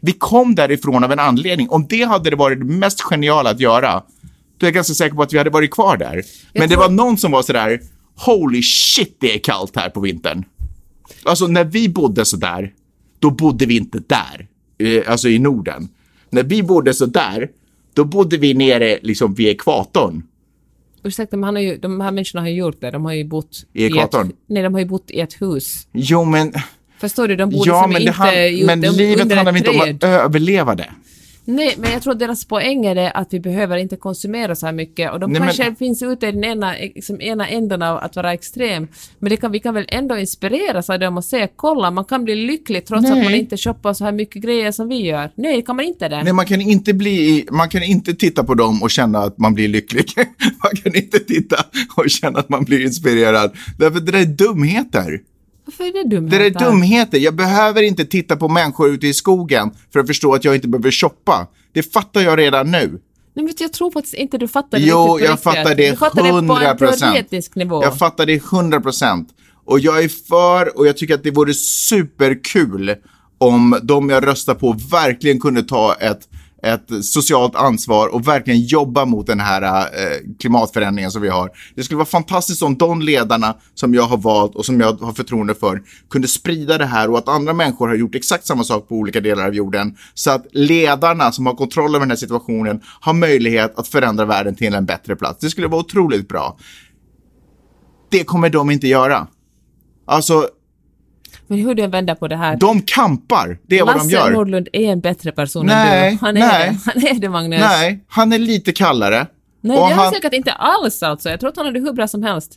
[0.02, 1.68] Vi kom därifrån av en anledning.
[1.70, 4.02] Om det hade det varit det mest geniala att göra,
[4.58, 6.22] då är jag ganska säker på att vi hade varit kvar där.
[6.54, 7.80] Men det var någon som var sådär,
[8.26, 10.44] holy shit det är kallt här på vintern.
[11.24, 12.72] Alltså när vi bodde så där,
[13.18, 15.88] då bodde vi inte där, eh, alltså i Norden.
[16.30, 17.48] När vi bodde så där,
[17.94, 20.22] då bodde vi nere liksom vid ekvatorn.
[21.02, 22.90] Ursäkta, men han har ju, de här människorna har ju gjort det.
[22.90, 24.28] De har ju bott I ekvatorn?
[24.28, 25.88] ett, Nej, de har ju bott i ett hus.
[25.92, 26.52] Jo, men,
[27.00, 27.36] Förstår du?
[27.36, 30.74] De bor ja, liksom men, inte han, i- men livet handlar inte om att överleva
[30.74, 30.90] det.
[31.44, 34.72] Nej, men jag tror att deras poäng är att vi behöver inte konsumera så här
[34.72, 37.96] mycket och de Nej, men- kanske finns ute i den ena, liksom, ena änden av
[37.98, 38.88] att vara extrem.
[39.18, 42.24] Men det kan, vi kan väl ändå inspireras av dem och säga kolla, man kan
[42.24, 43.12] bli lycklig trots Nej.
[43.12, 45.30] att man inte shoppar så här mycket grejer som vi gör.
[45.34, 46.22] Nej, kan man inte det?
[46.24, 49.54] Nej, man kan inte bli, man kan inte titta på dem och känna att man
[49.54, 50.04] blir lycklig.
[50.62, 51.56] man kan inte titta
[51.96, 53.52] och känna att man blir inspirerad.
[53.78, 55.20] Därför det där är dumheter.
[55.68, 56.28] Varför är det dumt?
[56.28, 57.18] Det där är dumheter.
[57.18, 60.68] Jag behöver inte titta på människor ute i skogen för att förstå att jag inte
[60.68, 61.46] behöver shoppa.
[61.72, 62.88] Det fattar jag redan nu.
[63.34, 66.22] Nej, men jag tror faktiskt inte du fattar det Jo, jag fattar det Du fattar
[66.22, 67.82] det på 100 en teoretisk nivå.
[67.82, 69.28] Jag fattar det 100 procent.
[69.64, 72.94] Och jag är för och jag tycker att det vore superkul
[73.38, 76.28] om de jag röstar på verkligen kunde ta ett,
[76.62, 81.50] ett socialt ansvar och verkligen jobba mot den här eh, klimatförändringen som vi har.
[81.74, 85.12] Det skulle vara fantastiskt om de ledarna som jag har valt och som jag har
[85.12, 88.88] förtroende för kunde sprida det här och att andra människor har gjort exakt samma sak
[88.88, 89.96] på olika delar av jorden.
[90.14, 94.54] Så att ledarna som har kontroll över den här situationen har möjlighet att förändra världen
[94.54, 95.40] till en bättre plats.
[95.40, 96.58] Det skulle vara otroligt bra.
[98.10, 99.26] Det kommer de inte göra.
[100.06, 100.48] Alltså,
[101.48, 102.56] men hur du än vänder på det här.
[102.56, 103.58] de kampar.
[103.66, 104.30] Det är vad de Lasse gör.
[104.30, 106.18] Nordlund är en bättre person Nej, än du.
[106.20, 106.78] Han är nej.
[106.84, 106.90] det.
[106.92, 107.60] Han är det, Magnus.
[107.60, 109.26] Nej, han är lite kallare.
[109.60, 111.28] Nej, och det är han han, säkert inte alls alltså.
[111.30, 112.56] Jag tror att han hade hur bra som helst.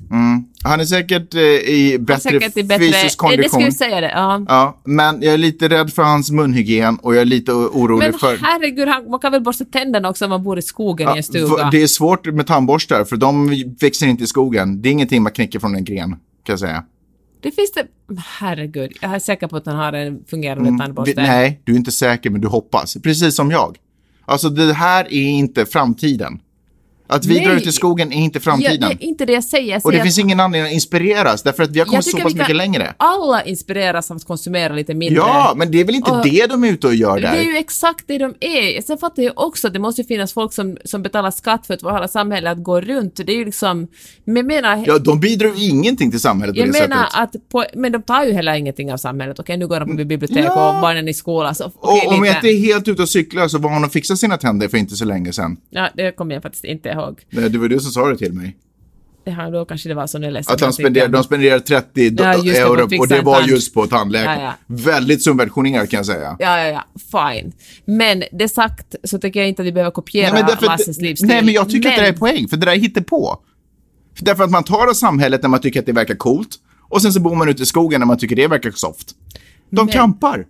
[0.64, 2.84] han är säkert eh, i bättre, säkert i bättre...
[2.86, 3.64] fysisk Eh, Det ska kondition.
[3.66, 4.46] vi säga det, ja.
[4.48, 8.20] Ja, men jag är lite rädd för hans munhygien och jag är lite orolig Men
[8.20, 8.38] för...
[8.42, 11.16] herregud, han, man kan väl borsta tänderna också om man bor i skogen i en
[11.18, 11.70] Ja, stuga?
[11.72, 13.50] det är svårt med tandborstar för de
[13.82, 14.82] växer inte i skogen.
[14.82, 16.18] Det är ingenting man knäcker från en gren, kan
[16.54, 16.84] jag säga.
[17.42, 17.88] Det finns det...
[18.40, 21.22] Herregud, jag är säker på att han har en fungerande Vi, tandborste.
[21.22, 22.98] nej, du är inte säker, men du hoppas.
[23.04, 23.78] Precis som jag.
[24.26, 26.40] Alltså, det här är inte framtiden.
[27.12, 27.46] Att vi Nej.
[27.46, 28.80] drar ut i skogen är inte Ja, framtiden.
[29.00, 29.72] det är inte det jag säger.
[29.72, 32.18] Jag och det säger finns ingen anledning att inspireras, därför att vi har kommit så
[32.18, 32.94] pass mycket längre.
[32.98, 35.16] Alla inspireras av att konsumera lite mindre.
[35.18, 37.36] Ja, men det är väl inte Och- det de är ute och gör Det där?
[37.36, 38.82] är ju exakt det de är.
[38.82, 41.82] Sen fattar jag också att det måste finnas folk som, som betalar skatt för att
[41.82, 43.16] få hela samhället att gå runt.
[43.16, 43.88] Det är ju liksom...
[44.26, 44.84] Men jag menar...
[44.88, 47.20] Ja, de bidrar ju ingenting till samhället på jag det menar sättet.
[47.36, 49.40] att på, men de tar ju heller ingenting av samhället.
[49.40, 50.76] Okej, nu går de på bibliotek Ja.
[50.76, 51.56] och barnen i skolan.
[51.56, 53.92] Så, okej, Och om jag inte är helt ute och cyklar så var han och
[53.92, 55.58] fixade sina tänder för inte så länge sedan.
[55.70, 57.01] Ja, det kommer jag faktiskt inte ihåg.
[57.30, 58.58] Nej, Det var du som sa det till mig.
[59.24, 62.10] Det här, då kanske det var så jag läste Att han spenderar, de spenderar 30
[62.10, 64.42] do- Ja, euro och det var just på tandläkaren.
[64.42, 64.76] Ja, ja.
[64.76, 66.36] Väldigt subventionerat kan jag säga.
[66.40, 66.84] Ja, ja, ja.
[67.12, 67.52] Fine.
[67.86, 71.02] Men det sagt så tycker jag inte att vi behöver kopiera Nej, men därför, Lasses
[71.02, 71.28] livsstil.
[71.28, 73.38] nej, men jag tycker att det Men- där är poäng, för det där är hittepå.
[74.18, 76.56] För Därför att man tar av samhället när man tycker att det verkar coolt
[76.90, 79.12] och sen så bor man ute i skogen när man tycker det verkar soft.
[79.70, 80.46] De Men- kampar.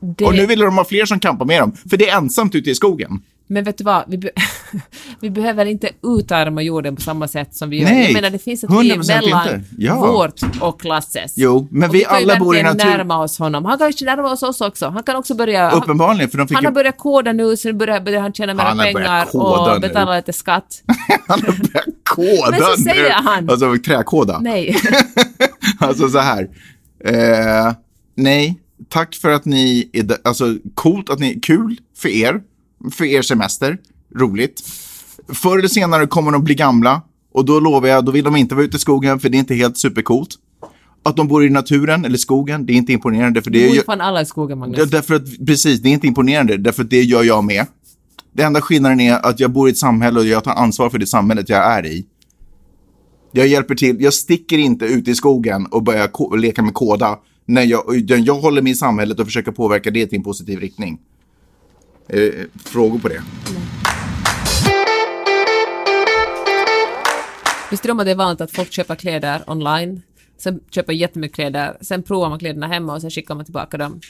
[0.00, 0.24] det...
[0.24, 2.70] Och nu vill de ha fler som kampar med dem, för det är ensamt ute
[2.70, 3.22] i skogen.
[3.48, 4.30] Men vet du vad, vi, be
[5.20, 7.84] vi behöver inte utarma jorden på samma sätt som vi gör.
[7.90, 9.64] Nej, jag menar, det finns ett 100% liv mellan.
[9.78, 9.96] Ja.
[9.96, 11.32] vårt och Lasses.
[11.36, 13.64] Jo, men och vi vi alla bor i verkligen natur- närma oss honom.
[13.64, 14.88] Han kan ju närma oss oss också.
[14.88, 15.70] Han kan också börja...
[15.70, 16.66] Uppenbarligen, för de fick han ju...
[16.66, 19.88] har börjat koda nu, så nu börjar, börjar han tjäna mera pengar och nu.
[19.88, 20.82] betala lite skatt.
[21.28, 22.84] Han har börjat koda Men så nu.
[22.84, 23.50] säger han.
[23.50, 24.38] Alltså träkoda.
[24.40, 24.76] Nej.
[25.78, 26.48] Alltså så här.
[27.04, 27.72] Eh,
[28.14, 30.16] nej, tack för att ni är.
[30.24, 32.40] Alltså coolt att ni, kul för er,
[32.92, 33.78] för er semester,
[34.16, 34.62] roligt.
[35.28, 37.02] Förr eller senare kommer de bli gamla
[37.32, 39.38] och då lovar jag, då vill de inte vara ute i skogen för det är
[39.38, 40.28] inte helt supercoolt.
[41.02, 43.82] Att de bor i naturen eller skogen, det är inte imponerande för det bor ju,
[43.82, 44.90] fan alla i skogen, Magnus.
[44.90, 47.66] Därför att, precis, det är inte imponerande, därför att det gör jag med.
[48.32, 50.98] Det enda skillnaden är att jag bor i ett samhälle och jag tar ansvar för
[50.98, 52.06] det samhället jag är i.
[53.32, 57.18] Jag hjälper till, jag sticker inte ut i skogen och börjar leka med koda.
[57.46, 60.98] När jag, jag håller mig i samhället och försöker påverka det till en positiv riktning.
[62.08, 63.22] Eh, frågor på det?
[67.70, 70.02] Visste du om att det är vanligt att folk köper kläder online,
[70.38, 74.00] sen köper jättemycket kläder, sen provar man kläderna hemma och sen skickar man tillbaka dem?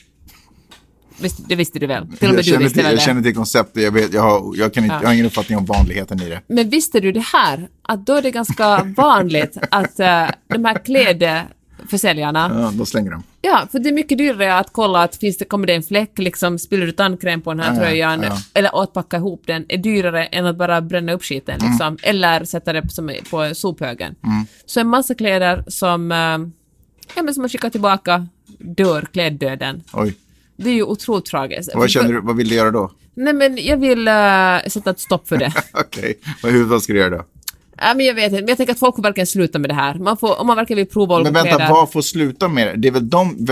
[1.21, 2.07] Visst, det visste du väl?
[2.07, 3.05] Till och med Jag du känner, visste till, väl jag det?
[3.05, 5.01] känner till konceptet, jag, vet, jag, har, jag, kan inte, Ja.
[5.03, 6.41] jag har ingen uppfattning om vanligheten i det.
[6.47, 7.69] Men visste du det här?
[7.83, 13.23] Att då är det ganska vanligt att uh, de här klädförsäljarna, Ja, då slänger de.
[13.47, 16.19] Ja, för det är mycket dyrare att kolla att finns det, kommer det en fläck,
[16.19, 18.39] liksom, spiller du tandkräm på den här Ja, ja, tröjan, ja.
[18.55, 21.71] eller att packa ihop den, är dyrare än att bara bränna upp skiten, Mm.
[21.71, 24.15] liksom, eller sätta det som, på sophögen.
[24.67, 26.17] Så en massa kläder som, eh,
[27.17, 28.27] ja men som man skickar tillbaka,
[28.59, 29.83] dör kläddöden.
[29.93, 30.15] Oj.
[30.57, 31.71] Det är ju otroligt tragiskt.
[31.75, 32.91] Vad, känner du, vad vill du göra då?
[33.15, 35.53] Nej, men jag vill uh, sätta ett stopp för det.
[35.73, 37.25] Okej, vad, hur- vad ska du göra då?
[37.81, 39.75] Ja, men jag vet inte, men jag tänker att folk får verkligen sluta med det
[39.75, 39.95] här.
[39.95, 41.73] Man får, om man verkligen vill prova olika Men vänta, kläder.
[41.75, 42.73] vad får sluta med det?
[42.77, 43.47] Det är väl de,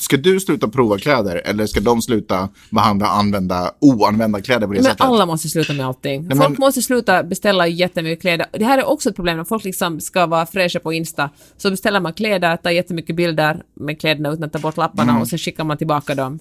[0.00, 4.78] ska du sluta prova kläder eller ska de sluta behandla använda, oanvända kläder på det
[4.78, 5.00] Men sättet?
[5.00, 6.22] alla måste sluta med allting.
[6.28, 8.46] Nej, folk men- måste sluta beställa jättemycket kläder.
[8.52, 11.30] Det här är också ett problem när folk liksom ska vara fräscha på Insta.
[11.56, 15.22] Så beställer man kläder, tar jättemycket bilder med kläderna utan att ta bort lapparna Mm.
[15.22, 16.38] och sen skickar man tillbaka dem.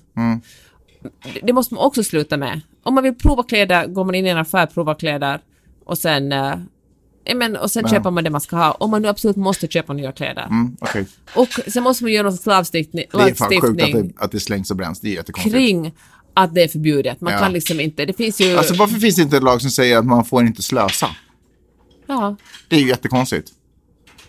[1.33, 2.61] Det, det måste man också sluta med.
[2.83, 5.39] Om man vill prova kläder går man in i en affär, provar kläder
[5.85, 6.53] och sen, eh,
[7.35, 8.71] men, och sen köper man det man ska ha.
[8.71, 10.43] Om man nu absolut måste köpa nya kläder.
[10.43, 11.05] Mm, okej.
[11.35, 14.31] Och sen måste man göra någon slags lagstiftning, Det är fan sjukt att det, att
[14.31, 14.99] det slängs och bränns.
[14.99, 15.55] Det är jättekonstigt.
[15.55, 15.93] kring
[16.33, 17.21] att det är förbjudet.
[17.21, 17.39] Man Ja.
[17.39, 18.57] kan liksom inte, det finns ju...
[18.57, 21.09] Alltså varför finns det inte en lag som säger att man får inte slösa?
[22.07, 22.35] ja,
[22.67, 23.51] Det är ju jättekonstigt.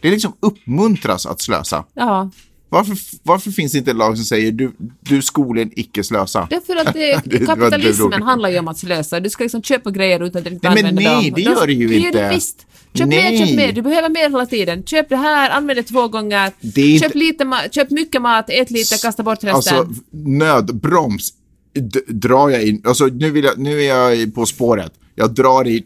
[0.01, 1.85] Det är liksom uppmuntras att slösa.
[1.95, 2.31] ja.
[2.71, 6.47] Varför, varför finns det inte lag som säger du, du skolan icke slösa?
[6.51, 9.21] Därför att det, kapitalismen handlar ju om att slösa.
[9.21, 11.35] Du ska liksom köpa grejer utan att inte Nej, men använda nej, dem.
[11.35, 12.29] det gör det ju det Gör inte.
[12.29, 12.67] det visst.
[12.95, 13.39] Köp Nej.
[13.39, 13.73] mer, köp mer.
[13.73, 14.83] Du behöver mer hela tiden.
[14.85, 16.53] Köp det här, använd det två gånger.
[16.61, 19.55] Det är köp, inte- lite köp mycket mat, ät lite, kasta bort resten.
[19.55, 21.33] Alltså nödbroms
[21.75, 22.83] d- drar jag in.
[22.85, 24.93] Alltså nu, vill jag, nu är jag på spåret.
[25.15, 25.85] Jag drar i...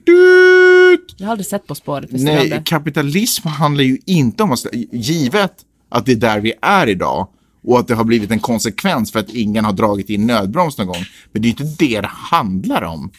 [1.16, 2.08] Jag har aldrig sett På spåret.
[2.12, 4.66] Nej, kapitalism handlar ju inte om att...
[4.92, 5.52] Givet
[5.92, 7.28] att det är där vi är idag
[7.64, 10.86] och att det har blivit en konsekvens för att ingen har dragit in nödbroms någon
[10.86, 11.04] gång.
[11.32, 13.10] Men det är inte det det handlar om.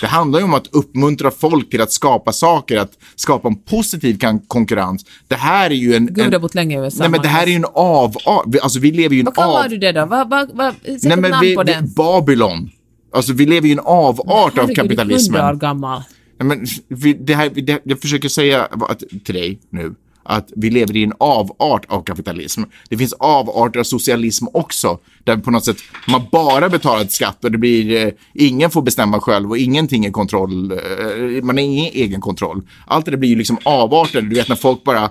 [0.00, 4.18] Det handlar ju om att uppmuntra folk till att skapa saker, att skapa en positiv
[4.48, 5.04] konkurrens.
[5.28, 6.06] Det här är ju en...
[6.06, 7.02] Gud, har bott länge i USA.
[7.02, 8.44] nej men det här är ju en avart.
[8.62, 9.70] Alltså vi lever ju en Vad kallar av...
[9.70, 10.06] du det då?
[10.06, 11.92] Vad, vad, vad, sätt Nej men namn vi, på vi, den.
[11.92, 12.70] Babylon.
[13.14, 15.40] Alltså vi lever ju en avart av Herregud, du är kapitalismen.
[15.40, 16.02] 100 år gammal.
[16.40, 19.94] Nej, men vi, det här, det, jag försöker säga att, till dig nu
[20.28, 22.62] att vi lever i en avart av kapitalism.
[22.88, 25.76] Det finns avarter av socialism också, där på något sätt
[26.08, 30.04] man bara betalar ett skatt och det blir, eh, ingen får bestämma själv och ingenting
[30.04, 32.62] är kontroll, eh, man har ingen egen kontroll.
[32.86, 35.10] Allt det där blir ju liksom avarter, du vet när folk bara eh,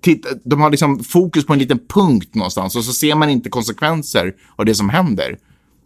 [0.00, 3.48] titta, de har liksom fokus på en liten punkt någonstans och så ser man inte
[3.48, 5.38] konsekvenser av det som händer.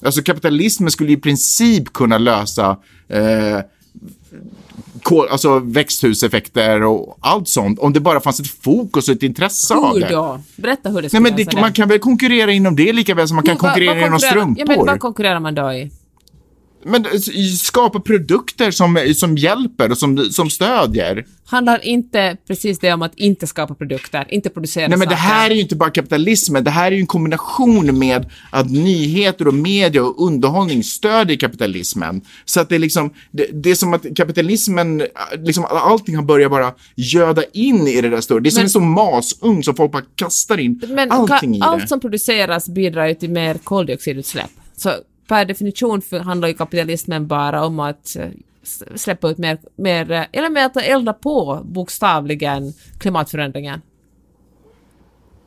[0.05, 2.77] Alltså kapitalismen skulle i princip kunna lösa
[3.09, 3.59] eh,
[5.03, 9.75] kol, alltså växthuseffekter och allt sånt om det bara fanns ett fokus och ett intresse
[9.75, 10.09] av Hur det.
[10.09, 10.41] då?
[10.57, 13.29] Berätta hur det Nej, ska men det, man kan väl konkurrera inom det lika väl
[13.29, 14.57] som man kan Vad- vad konkurrera inom strumpor.
[14.69, 15.91] Ja, men vad konkurrerar man då i?
[16.85, 17.11] Men eh,
[17.59, 21.25] skapa produkter som, som hjälper och som, som stödjer.
[21.45, 25.29] Handlar inte precis det om att inte skapa produkter, inte producera Nej, men det saker?
[25.29, 26.65] här är ju inte bara kapitalismen.
[26.65, 32.21] Det här är ju en kombination med att nyheter och media och underhållning stödjer kapitalismen.
[32.45, 35.07] Så att det är liksom, det, det är som att kapitalismen, äh,
[35.45, 38.41] liksom allting har börjat bara göda in i det där större.
[38.41, 41.59] Det är som Men- en sån masugn som folk bara kastar in Men allting i
[41.59, 41.65] det.
[41.65, 44.51] allt som produceras bidrar ju till mer koldioxidutsläpp.
[44.77, 44.91] Så
[45.33, 48.29] per definition handlar ju kapitalismen bara om att eh,
[48.95, 53.81] släppa ut mer, mer eh, eller med att elda på bokstavligen klimatförändringen.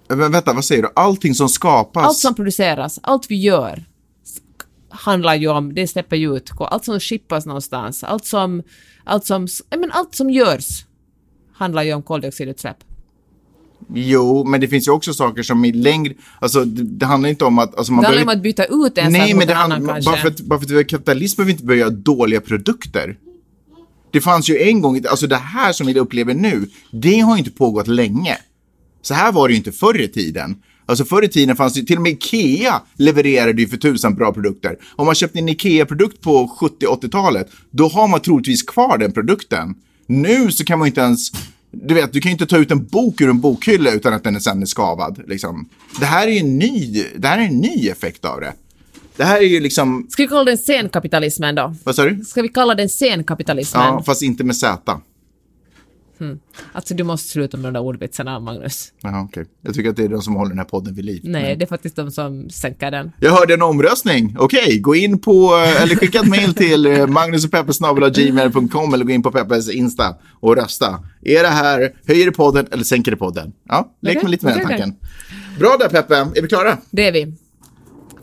[0.07, 0.89] Men vänta, vad säger du?
[0.95, 2.05] Allting som skapas.
[2.05, 3.83] Allt som produceras, allt vi gör
[4.89, 8.63] handlar ju om, det släpper ju ut, allt som skippas någonstans, allt som,
[9.03, 10.85] allt som, men allt som görs
[11.53, 12.77] handlar ju om koldioxidutsläpp.
[13.93, 16.13] Jo, men det finns ju också saker som i längre...
[16.39, 17.77] Alltså, det, det handlar inte om att...
[17.77, 20.27] Alltså, man Det handlar om att byta ut en Nej, men det handlar, bara för,
[20.27, 23.17] att, bara för att vi har kapitalism behöver vi inte börja göra dåliga produkter.
[24.11, 27.39] Det fanns ju en gång, alltså det här som vi upplever nu, det har ju
[27.39, 28.37] inte pågått länge.
[29.01, 30.55] Så här var det ju inte förr i tiden.
[30.85, 34.33] Alltså förr i tiden fanns det till och med Ikea levererade ju för tusan bra
[34.33, 34.77] produkter.
[34.95, 39.75] Om man köpte en Ikea-produkt på 70-80-talet, då har man troligtvis kvar den produkten.
[40.07, 41.31] Nu så kan man inte ens,
[41.83, 44.23] du vet, du kan ju inte ta ut en bok ur en bokhylla utan att
[44.23, 45.21] den sen är skavad.
[45.27, 45.69] Liksom.
[45.99, 48.53] Det här är ju en ny, det här är en ny effekt av det.
[49.17, 51.75] Det här är ju liksom, Ska vi kalla den senkapitalismen då?
[51.83, 52.23] vad sa du?
[52.25, 53.83] Ska vi kalla den senkapitalismen?
[53.83, 54.99] Ja, fast inte med Z.
[56.71, 58.91] Alltså du måste sluta med de där ordvitsarna, Magnus.
[59.01, 59.45] Jaha, okej.
[59.61, 61.21] Jag tycker att det är de som håller den här podden vid liv.
[61.23, 63.11] Nej, det är faktiskt de som sänker den.
[63.19, 64.35] Jag hörde en omröstning.
[64.39, 69.23] Okej, gå in på, eh, eller skicka ett mail till eh, magnusochpeppers.gmail.com eller gå in
[69.23, 70.99] på Peppers Insta och rösta.
[71.21, 73.53] Är det här, höjer det podden eller sänker det podden?
[73.69, 74.95] Ja, lek med lite med den tanken.
[75.59, 76.77] Bra där Peppe, är vi klara?
[76.91, 77.33] Det är vi.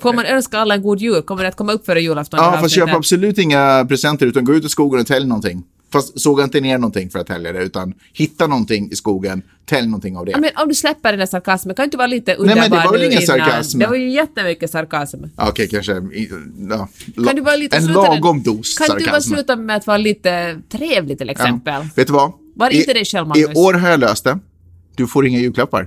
[0.01, 1.23] Får man önska alla en god jul?
[1.23, 2.41] Kommer det att komma upp före julafton?
[2.43, 5.65] Ja, fast köp absolut inga presenter utan gå ut i skogen och tälj någonting.
[5.93, 9.87] Fast såga inte ner någonting för att tälja det, utan hitta någonting i skogen, tälj
[9.87, 10.31] någonting av det.
[10.33, 12.53] Ja, men om du släpper den där sarkasmen, kan du inte vara lite men det
[12.55, 13.79] underbar var väl ingen sarkasm?
[13.79, 15.17] Det var ju jättemycket sarkasm.
[15.37, 15.93] Okej, kanske.
[15.93, 16.31] i-
[16.71, 16.89] Ja,
[17.27, 19.35] Kan du bara lite en lagom dos Kan du bara sarkasm.
[19.35, 21.75] sluta med att vara lite trevlig till exempel?
[21.75, 21.87] Ja.
[21.97, 22.33] Vet du vad?
[22.55, 23.57] Var inte I, dig själv, I Magnus.
[23.59, 24.39] år har jag löst det.
[24.97, 25.87] Du får inga julklappar.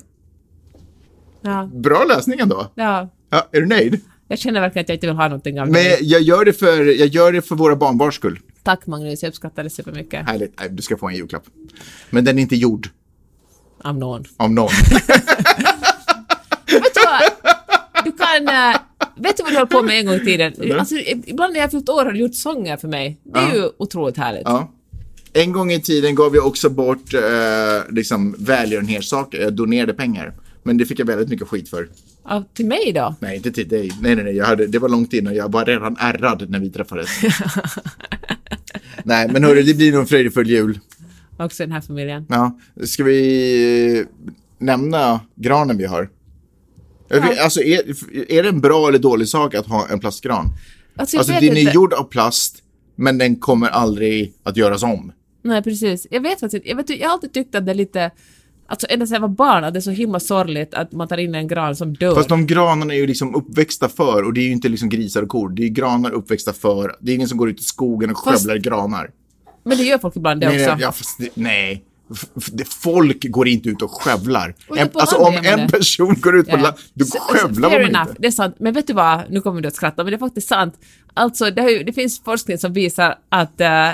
[1.41, 1.69] Ja.
[1.73, 2.71] Bra lösning ändå.
[2.75, 3.09] ja.
[3.29, 3.99] Ja, är du nöjd?
[4.27, 5.97] Jag känner verkligen att jag inte vill ha någonting av Men dig.
[6.01, 8.39] jag gör det för, jag gör det för våra barnbarns skull.
[8.65, 10.25] Tack Magnus, jag uppskattar det supermycket.
[10.29, 10.61] Härligt.
[10.69, 11.43] Du ska få en julklapp.
[12.09, 12.89] Men den är inte gjord
[13.83, 14.23] Av någon.
[14.37, 14.71] av någon.
[16.65, 17.53] vet du vad?
[18.05, 18.47] Du kan...
[18.47, 18.75] äh,
[19.15, 20.79] vet du vad du höll på med en gång i tiden?
[20.79, 20.95] Alltså,
[21.25, 23.17] ibland när jag fyllt år har du gjort sånger för mig.
[23.23, 24.43] Det är ju otroligt härligt.
[24.45, 24.71] Ja.
[25.33, 27.21] En gång i tiden gav jag också bort eh,
[27.89, 29.41] liksom välgörenhetssaker.
[29.41, 30.33] Jag donerade pengar.
[30.63, 31.89] Men det fick jag väldigt mycket skit för.
[32.23, 33.15] Ja, till mig då?
[33.19, 33.91] Nej, inte till dig.
[34.01, 34.35] Nej, nej, nej.
[34.35, 35.35] Jag hade, det var långt innan.
[35.35, 37.09] Jag var redan ärrad när vi träffades.
[39.05, 40.79] nej, men hörru, det blir nog en fröjdefull jul.
[41.39, 42.25] Också den här familjen.
[42.29, 42.59] Ja.
[42.85, 44.05] Ska vi eh,
[44.59, 46.09] nämna granen vi har?
[47.09, 47.81] Vet- Alltså, är,
[48.31, 50.45] är det en bra eller dålig sak att ha en plastgran?
[50.95, 52.63] Alltså, Alltså, den är gjord av plast,
[52.95, 55.11] men den kommer aldrig att göras om.
[55.43, 56.07] Nej, precis.
[56.11, 56.65] Jag vet faktiskt.
[56.65, 58.11] Jag, vet, jag har alltid tyckt att det är lite...
[58.67, 61.17] Alltså ända sedan jag var barn, att det är så himla sorgligt att man tar
[61.17, 62.15] in en gran som dör.
[62.15, 65.21] Fast de granarna är ju liksom uppväxta för, och det är ju inte liksom grisar
[65.21, 66.95] och kor, det är ju granar uppväxta för.
[66.99, 69.09] Det är ingen som går ut i skogen och Fast- skövlar granar.
[69.63, 70.71] Men det gör folk ibland det Nej, också.
[70.75, 71.83] nej, ja, fast nej.
[72.81, 74.55] Folk går inte ut och skövlar.
[74.69, 76.61] Och En, på alltså om en person går ut på Ja.
[76.61, 78.21] land, då Så- skövlar man enough, inte.
[78.21, 78.55] det är sant.
[78.59, 80.73] Men vet du vad, nu kommer du att skratta, men det är faktiskt sant.
[81.13, 83.89] Alltså, det, ju, det finns forskning som visar att, eh,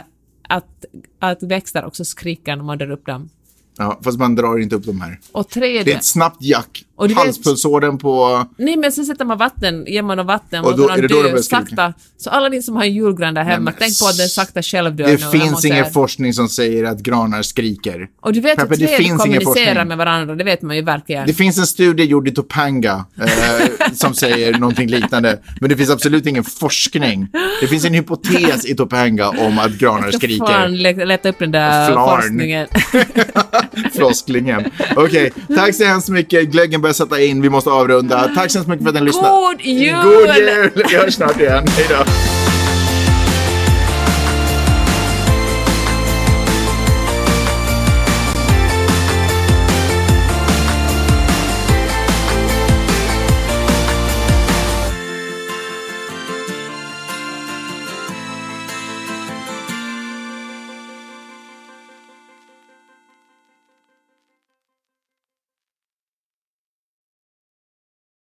[0.49, 0.85] att,
[1.19, 3.29] att växter också skriker när man drar upp dem.
[3.81, 5.19] Ja, fast man drar inte upp de här.
[5.31, 5.85] Och träd...
[5.85, 6.85] Det är ett snabbt jack.
[7.01, 8.45] Och du Halspulsådern på...
[8.57, 11.01] Nej, men sen sätter man vatten, ger man dem vatten Och och då- då, är
[11.01, 11.93] det då dör sakta.
[12.17, 14.61] Så alla ni som har en julgran där hemma, men tänk på att den sakta
[14.61, 18.07] själv dör Det finns ingen forskning som säger att granar skriker.
[18.21, 19.43] Och du vet Peppe, att det träd kommunicerar
[19.73, 19.87] forskning.
[19.87, 21.27] med varandra, det vet man ju verkligen.
[21.27, 25.39] Det finns en studie gjord i Topanga eh, som säger någonting liknande.
[25.61, 27.27] Men det finns absolut ingen forskning.
[27.61, 30.45] Det finns en hypotes i Topanga om att granar skriker.
[30.45, 30.77] fan
[31.07, 32.21] leta upp den där Flarn.
[32.21, 32.67] forskningen.
[33.95, 34.63] Flosklingen.
[34.95, 36.49] Okej, tack så hemskt mycket.
[36.51, 37.41] Glöggen börjar sätta in.
[37.41, 38.31] Vi måste avrunda.
[38.35, 39.29] Tack så mycket för att ni lyssnade.
[39.29, 39.95] God jul!
[40.03, 40.71] God jul!
[40.89, 41.63] Vi hörs snart igen.
[41.67, 42.60] Hej då.